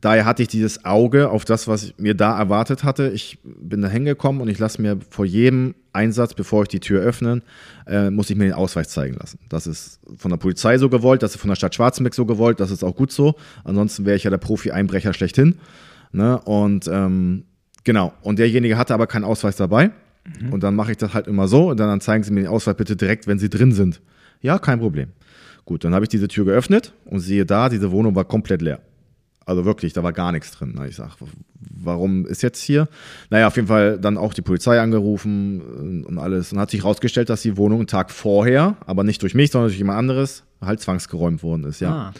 Daher 0.00 0.24
hatte 0.24 0.42
ich 0.42 0.48
dieses 0.48 0.84
Auge 0.84 1.30
auf 1.30 1.44
das, 1.44 1.68
was 1.68 1.84
ich 1.84 1.98
mir 1.98 2.14
da 2.14 2.38
erwartet 2.38 2.84
hatte. 2.84 3.10
Ich 3.10 3.38
bin 3.44 3.82
da 3.82 3.88
hingekommen 3.88 4.40
und 4.40 4.48
ich 4.48 4.58
lasse 4.58 4.80
mir 4.80 4.98
vor 5.10 5.26
jedem 5.26 5.74
Einsatz, 5.92 6.34
bevor 6.34 6.62
ich 6.62 6.68
die 6.68 6.80
Tür 6.80 7.02
öffne, 7.02 7.42
äh, 7.86 8.10
muss 8.10 8.30
ich 8.30 8.36
mir 8.36 8.44
den 8.44 8.52
Ausweis 8.54 8.88
zeigen 8.88 9.16
lassen. 9.16 9.38
Das 9.48 9.66
ist 9.66 10.00
von 10.16 10.30
der 10.30 10.38
Polizei 10.38 10.78
so 10.78 10.88
gewollt, 10.88 11.22
das 11.22 11.34
ist 11.34 11.40
von 11.40 11.48
der 11.48 11.56
Stadt 11.56 11.74
Schwarzenberg 11.74 12.14
so 12.14 12.24
gewollt, 12.26 12.60
das 12.60 12.70
ist 12.70 12.84
auch 12.84 12.94
gut 12.94 13.12
so. 13.12 13.34
Ansonsten 13.64 14.06
wäre 14.06 14.16
ich 14.16 14.24
ja 14.24 14.30
der 14.30 14.38
Profi-Einbrecher 14.38 15.12
schlechthin. 15.12 15.56
Ne? 16.12 16.40
Und 16.40 16.88
ähm, 16.88 17.44
genau, 17.84 18.12
und 18.22 18.38
derjenige 18.38 18.78
hatte 18.78 18.94
aber 18.94 19.06
keinen 19.06 19.24
Ausweis 19.24 19.56
dabei. 19.56 19.90
Mhm. 20.24 20.52
Und 20.52 20.62
dann 20.62 20.74
mache 20.74 20.92
ich 20.92 20.96
das 20.96 21.14
halt 21.14 21.26
immer 21.26 21.48
so 21.48 21.70
und 21.70 21.80
dann 21.80 22.00
zeigen 22.00 22.24
Sie 22.24 22.32
mir 22.32 22.40
den 22.40 22.48
Ausweis 22.48 22.76
bitte 22.76 22.96
direkt, 22.96 23.26
wenn 23.26 23.38
Sie 23.38 23.48
drin 23.48 23.72
sind. 23.72 24.00
Ja, 24.40 24.58
kein 24.58 24.78
Problem. 24.78 25.10
Gut, 25.64 25.84
dann 25.84 25.94
habe 25.94 26.04
ich 26.04 26.08
diese 26.08 26.28
Tür 26.28 26.44
geöffnet 26.44 26.92
und 27.04 27.20
sehe 27.20 27.46
da, 27.46 27.68
diese 27.68 27.90
Wohnung 27.90 28.14
war 28.14 28.24
komplett 28.24 28.62
leer. 28.62 28.80
Also 29.46 29.64
wirklich, 29.64 29.92
da 29.92 30.02
war 30.02 30.12
gar 30.12 30.32
nichts 30.32 30.52
drin. 30.52 30.78
Ich 30.88 30.96
sage, 30.96 31.12
warum 31.60 32.26
ist 32.26 32.42
jetzt 32.42 32.60
hier? 32.60 32.88
Naja, 33.30 33.48
auf 33.48 33.56
jeden 33.56 33.68
Fall 33.68 33.98
dann 33.98 34.16
auch 34.16 34.32
die 34.32 34.42
Polizei 34.42 34.80
angerufen 34.80 36.04
und 36.04 36.18
alles. 36.18 36.52
Und 36.52 36.60
hat 36.60 36.70
sich 36.70 36.82
herausgestellt, 36.82 37.30
dass 37.30 37.42
die 37.42 37.56
Wohnung 37.56 37.80
einen 37.80 37.86
Tag 37.86 38.10
vorher, 38.10 38.76
aber 38.86 39.02
nicht 39.02 39.22
durch 39.22 39.34
mich, 39.34 39.50
sondern 39.50 39.68
durch 39.68 39.78
jemand 39.78 39.98
anderes, 39.98 40.44
halt 40.60 40.80
zwangsgeräumt 40.80 41.42
worden 41.42 41.64
ist, 41.64 41.80
ja. 41.80 41.90
Ah. 41.90 42.12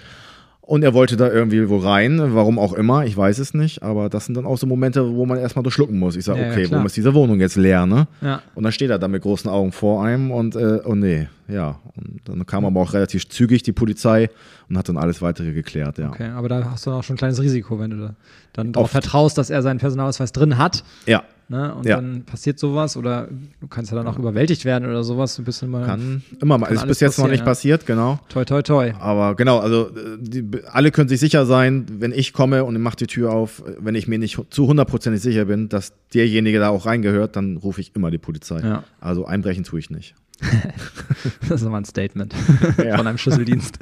Und 0.71 0.85
er 0.85 0.95
wollte 0.95 1.17
da 1.17 1.29
irgendwie 1.29 1.69
wo 1.69 1.79
rein, 1.79 2.33
warum 2.33 2.57
auch 2.57 2.75
immer, 2.75 3.05
ich 3.05 3.17
weiß 3.17 3.41
es 3.41 3.55
nicht, 3.55 3.83
aber 3.83 4.09
das 4.09 4.27
sind 4.27 4.37
dann 4.37 4.47
auch 4.47 4.57
so 4.57 4.69
Momente, 4.69 5.17
wo 5.17 5.27
man 5.27 5.37
erstmal 5.37 5.65
durchschlucken 5.65 5.99
muss. 5.99 6.15
Ich 6.15 6.25
sage, 6.25 6.43
ja, 6.43 6.49
okay, 6.49 6.63
ja, 6.63 6.71
warum 6.71 6.87
ist 6.87 6.97
diese 6.97 7.13
Wohnung 7.13 7.41
jetzt 7.41 7.57
leer, 7.57 7.87
ne? 7.87 8.07
Ja. 8.21 8.41
Und 8.55 8.63
dann 8.63 8.71
steht 8.71 8.89
er 8.89 9.01
da 9.01 9.09
mit 9.09 9.21
großen 9.21 9.51
Augen 9.51 9.73
vor 9.73 10.05
einem 10.05 10.31
und, 10.31 10.55
äh, 10.55 10.79
oh 10.85 10.95
nee, 10.95 11.27
ja. 11.49 11.81
Und 11.97 12.21
dann 12.25 12.47
kam 12.47 12.65
aber 12.65 12.79
auch 12.79 12.93
relativ 12.93 13.29
zügig 13.29 13.65
die 13.65 13.73
Polizei 13.73 14.31
und 14.69 14.79
hat 14.79 14.89
dann 14.89 14.97
alles 14.97 15.21
weitere 15.21 15.51
geklärt, 15.51 15.99
ja. 15.99 16.11
Okay, 16.11 16.29
aber 16.29 16.49
da 16.49 16.71
hast 16.71 16.87
du 16.87 16.93
auch 16.93 17.03
schon 17.03 17.15
ein 17.15 17.19
kleines 17.19 17.43
Risiko, 17.43 17.81
wenn 17.81 17.91
du 17.91 17.97
da 17.97 18.15
dann 18.53 18.71
darauf 18.73 18.93
vertraust, 18.93 19.39
dass 19.39 19.51
er 19.51 19.63
seinen 19.63 19.79
Personalausweis 19.79 20.31
drin 20.31 20.57
hat. 20.57 20.85
Ja. 21.05 21.25
Ne? 21.51 21.75
Und 21.75 21.85
ja. 21.85 21.97
dann 21.97 22.23
passiert 22.23 22.61
sowas 22.61 22.97
oder 22.97 23.27
du 23.61 23.67
kannst 23.67 23.91
ja 23.91 23.97
dann 23.97 24.07
auch 24.07 24.17
überwältigt 24.17 24.65
werden 24.65 24.89
oder 24.89 25.03
sowas. 25.03 25.35
Du 25.35 25.43
bist 25.43 25.65
immer, 25.65 25.85
kann 25.85 26.23
immer 26.41 26.59
mal. 26.59 26.69
Ist 26.69 26.87
bis 26.87 27.01
jetzt 27.01 27.19
noch 27.19 27.27
nicht 27.27 27.41
ja. 27.41 27.45
passiert, 27.45 27.87
genau. 27.87 28.21
Toi, 28.29 28.45
toi, 28.45 28.63
toi. 28.63 28.93
Aber 29.01 29.35
genau, 29.35 29.59
also 29.59 29.91
die, 30.21 30.49
alle 30.71 30.93
können 30.93 31.09
sich 31.09 31.19
sicher 31.19 31.47
sein, 31.47 31.87
wenn 31.99 32.13
ich 32.13 32.33
komme 32.33 32.63
und 32.63 32.81
mache 32.81 32.99
die 32.99 33.09
Tür 33.09 33.33
auf, 33.33 33.65
wenn 33.81 33.97
ich 33.97 34.07
mir 34.07 34.21
nicht 34.21 34.41
zu 34.51 34.69
hundertprozentig 34.69 35.21
sicher 35.21 35.47
bin, 35.47 35.69
dass 35.69 35.93
derjenige 36.15 36.61
da 36.61 36.69
auch 36.69 36.87
reingehört, 36.87 37.35
dann 37.35 37.57
rufe 37.57 37.81
ich 37.81 37.97
immer 37.97 38.13
die 38.13 38.19
Polizei. 38.19 38.61
Ja. 38.61 38.85
Also 39.01 39.25
einbrechen 39.25 39.65
tue 39.65 39.81
ich 39.81 39.91
nicht. 39.91 40.15
das 41.43 41.51
ist 41.51 41.63
nochmal 41.63 41.83
ein 41.83 41.85
Statement 41.85 42.35
ja. 42.79 42.97
von 42.97 43.07
einem 43.07 43.19
Schlüsseldienst. 43.19 43.79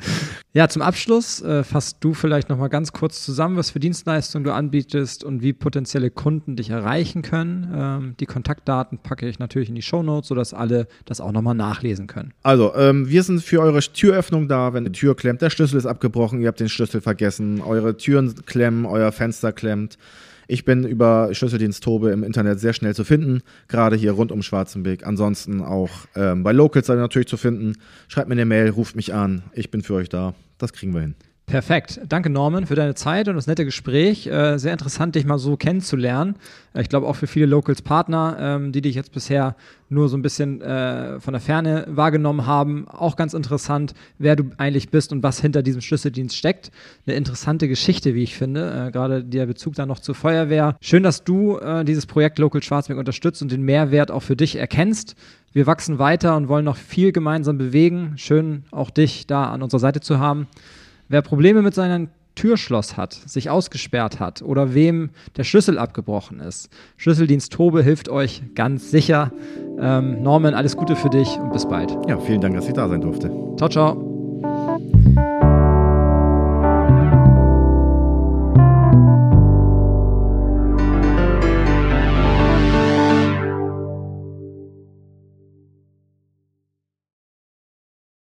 Ja, 0.52 0.68
zum 0.68 0.82
Abschluss 0.82 1.40
äh, 1.42 1.62
fasst 1.62 1.98
du 2.00 2.14
vielleicht 2.14 2.48
nochmal 2.48 2.68
ganz 2.68 2.92
kurz 2.92 3.24
zusammen, 3.24 3.56
was 3.56 3.70
für 3.70 3.80
Dienstleistungen 3.80 4.44
du 4.44 4.52
anbietest 4.52 5.22
und 5.24 5.42
wie 5.42 5.52
potenzielle 5.52 6.10
Kunden 6.10 6.56
dich 6.56 6.70
erreichen 6.70 7.22
können. 7.22 7.72
Ähm, 7.74 8.14
die 8.18 8.26
Kontaktdaten 8.26 8.98
packe 8.98 9.28
ich 9.28 9.38
natürlich 9.38 9.68
in 9.68 9.74
die 9.74 9.82
Shownotes, 9.82 10.28
sodass 10.28 10.54
alle 10.54 10.88
das 11.04 11.20
auch 11.20 11.32
nochmal 11.32 11.54
nachlesen 11.54 12.06
können. 12.06 12.32
Also, 12.42 12.74
ähm, 12.74 13.08
wir 13.08 13.22
sind 13.22 13.42
für 13.42 13.60
eure 13.60 13.80
Türöffnung 13.80 14.48
da, 14.48 14.74
wenn 14.74 14.84
die 14.84 14.92
Tür 14.92 15.14
klemmt, 15.14 15.42
der 15.42 15.50
Schlüssel 15.50 15.76
ist 15.76 15.86
abgebrochen, 15.86 16.40
ihr 16.40 16.48
habt 16.48 16.60
den 16.60 16.68
Schlüssel 16.68 17.00
vergessen, 17.00 17.60
eure 17.60 17.96
Türen 17.96 18.34
klemmen, 18.46 18.84
euer 18.84 19.12
Fenster 19.12 19.52
klemmt 19.52 19.98
ich 20.48 20.64
bin 20.64 20.84
über 20.84 21.28
Schlüsseldienst 21.32 21.84
Tobe 21.84 22.10
im 22.10 22.24
Internet 22.24 22.58
sehr 22.58 22.72
schnell 22.72 22.94
zu 22.94 23.04
finden, 23.04 23.42
gerade 23.68 23.96
hier 23.96 24.12
rund 24.12 24.32
um 24.32 24.42
Schwarzenberg. 24.42 25.06
Ansonsten 25.06 25.60
auch 25.60 25.90
ähm, 26.16 26.42
bei 26.42 26.52
Locals 26.52 26.88
natürlich 26.88 27.28
zu 27.28 27.36
finden. 27.36 27.74
Schreibt 28.08 28.28
mir 28.28 28.34
eine 28.34 28.46
Mail, 28.46 28.70
ruft 28.70 28.96
mich 28.96 29.14
an. 29.14 29.42
Ich 29.52 29.70
bin 29.70 29.82
für 29.82 29.94
euch 29.94 30.08
da. 30.08 30.34
Das 30.56 30.72
kriegen 30.72 30.94
wir 30.94 31.02
hin. 31.02 31.14
Perfekt. 31.48 31.98
Danke, 32.06 32.28
Norman, 32.28 32.66
für 32.66 32.74
deine 32.74 32.94
Zeit 32.94 33.26
und 33.26 33.34
das 33.34 33.46
nette 33.46 33.64
Gespräch. 33.64 34.26
Äh, 34.26 34.58
sehr 34.58 34.72
interessant, 34.72 35.14
dich 35.14 35.24
mal 35.24 35.38
so 35.38 35.56
kennenzulernen. 35.56 36.36
Äh, 36.74 36.82
ich 36.82 36.90
glaube 36.90 37.06
auch 37.06 37.16
für 37.16 37.26
viele 37.26 37.46
Locals-Partner, 37.46 38.36
ähm, 38.38 38.72
die 38.72 38.82
dich 38.82 38.94
jetzt 38.94 39.12
bisher 39.12 39.56
nur 39.88 40.10
so 40.10 40.18
ein 40.18 40.20
bisschen 40.20 40.60
äh, 40.60 41.18
von 41.20 41.32
der 41.32 41.40
Ferne 41.40 41.86
wahrgenommen 41.88 42.44
haben, 42.44 42.86
auch 42.86 43.16
ganz 43.16 43.32
interessant, 43.32 43.94
wer 44.18 44.36
du 44.36 44.50
eigentlich 44.58 44.90
bist 44.90 45.10
und 45.10 45.22
was 45.22 45.40
hinter 45.40 45.62
diesem 45.62 45.80
Schlüsseldienst 45.80 46.36
steckt. 46.36 46.70
Eine 47.06 47.16
interessante 47.16 47.66
Geschichte, 47.66 48.14
wie 48.14 48.24
ich 48.24 48.36
finde. 48.36 48.88
Äh, 48.88 48.90
Gerade 48.90 49.24
der 49.24 49.46
Bezug 49.46 49.74
da 49.74 49.86
noch 49.86 50.00
zur 50.00 50.14
Feuerwehr. 50.14 50.76
Schön, 50.82 51.02
dass 51.02 51.24
du 51.24 51.58
dieses 51.84 52.06
Projekt 52.06 52.38
Local 52.38 52.62
Schwarzberg 52.62 52.98
unterstützt 52.98 53.40
und 53.40 53.50
den 53.50 53.62
Mehrwert 53.62 54.10
auch 54.10 54.22
für 54.22 54.36
dich 54.36 54.56
erkennst. 54.56 55.16
Wir 55.52 55.66
wachsen 55.66 55.98
weiter 55.98 56.36
und 56.36 56.48
wollen 56.48 56.64
noch 56.64 56.76
viel 56.76 57.12
gemeinsam 57.12 57.56
bewegen. 57.56 58.12
Schön, 58.16 58.64
auch 58.70 58.90
dich 58.90 59.26
da 59.26 59.50
an 59.50 59.62
unserer 59.62 59.80
Seite 59.80 60.00
zu 60.00 60.18
haben. 60.18 60.46
Wer 61.08 61.22
Probleme 61.22 61.62
mit 61.62 61.74
seinem 61.74 62.08
Türschloss 62.34 62.96
hat, 62.96 63.14
sich 63.14 63.50
ausgesperrt 63.50 64.20
hat 64.20 64.42
oder 64.42 64.74
wem 64.74 65.10
der 65.36 65.44
Schlüssel 65.44 65.78
abgebrochen 65.78 66.38
ist, 66.38 66.70
Schlüsseldienst 66.96 67.52
Tobe 67.52 67.82
hilft 67.82 68.08
euch 68.08 68.42
ganz 68.54 68.90
sicher. 68.90 69.32
Ähm, 69.80 70.22
Norman, 70.22 70.54
alles 70.54 70.76
Gute 70.76 70.96
für 70.96 71.10
dich 71.10 71.38
und 71.38 71.52
bis 71.52 71.66
bald. 71.66 71.96
Ja, 72.06 72.18
vielen 72.18 72.40
Dank, 72.40 72.54
dass 72.54 72.68
ich 72.68 72.74
da 72.74 72.88
sein 72.88 73.00
durfte. 73.00 73.30
Ciao, 73.56 73.68
ciao. 73.70 75.37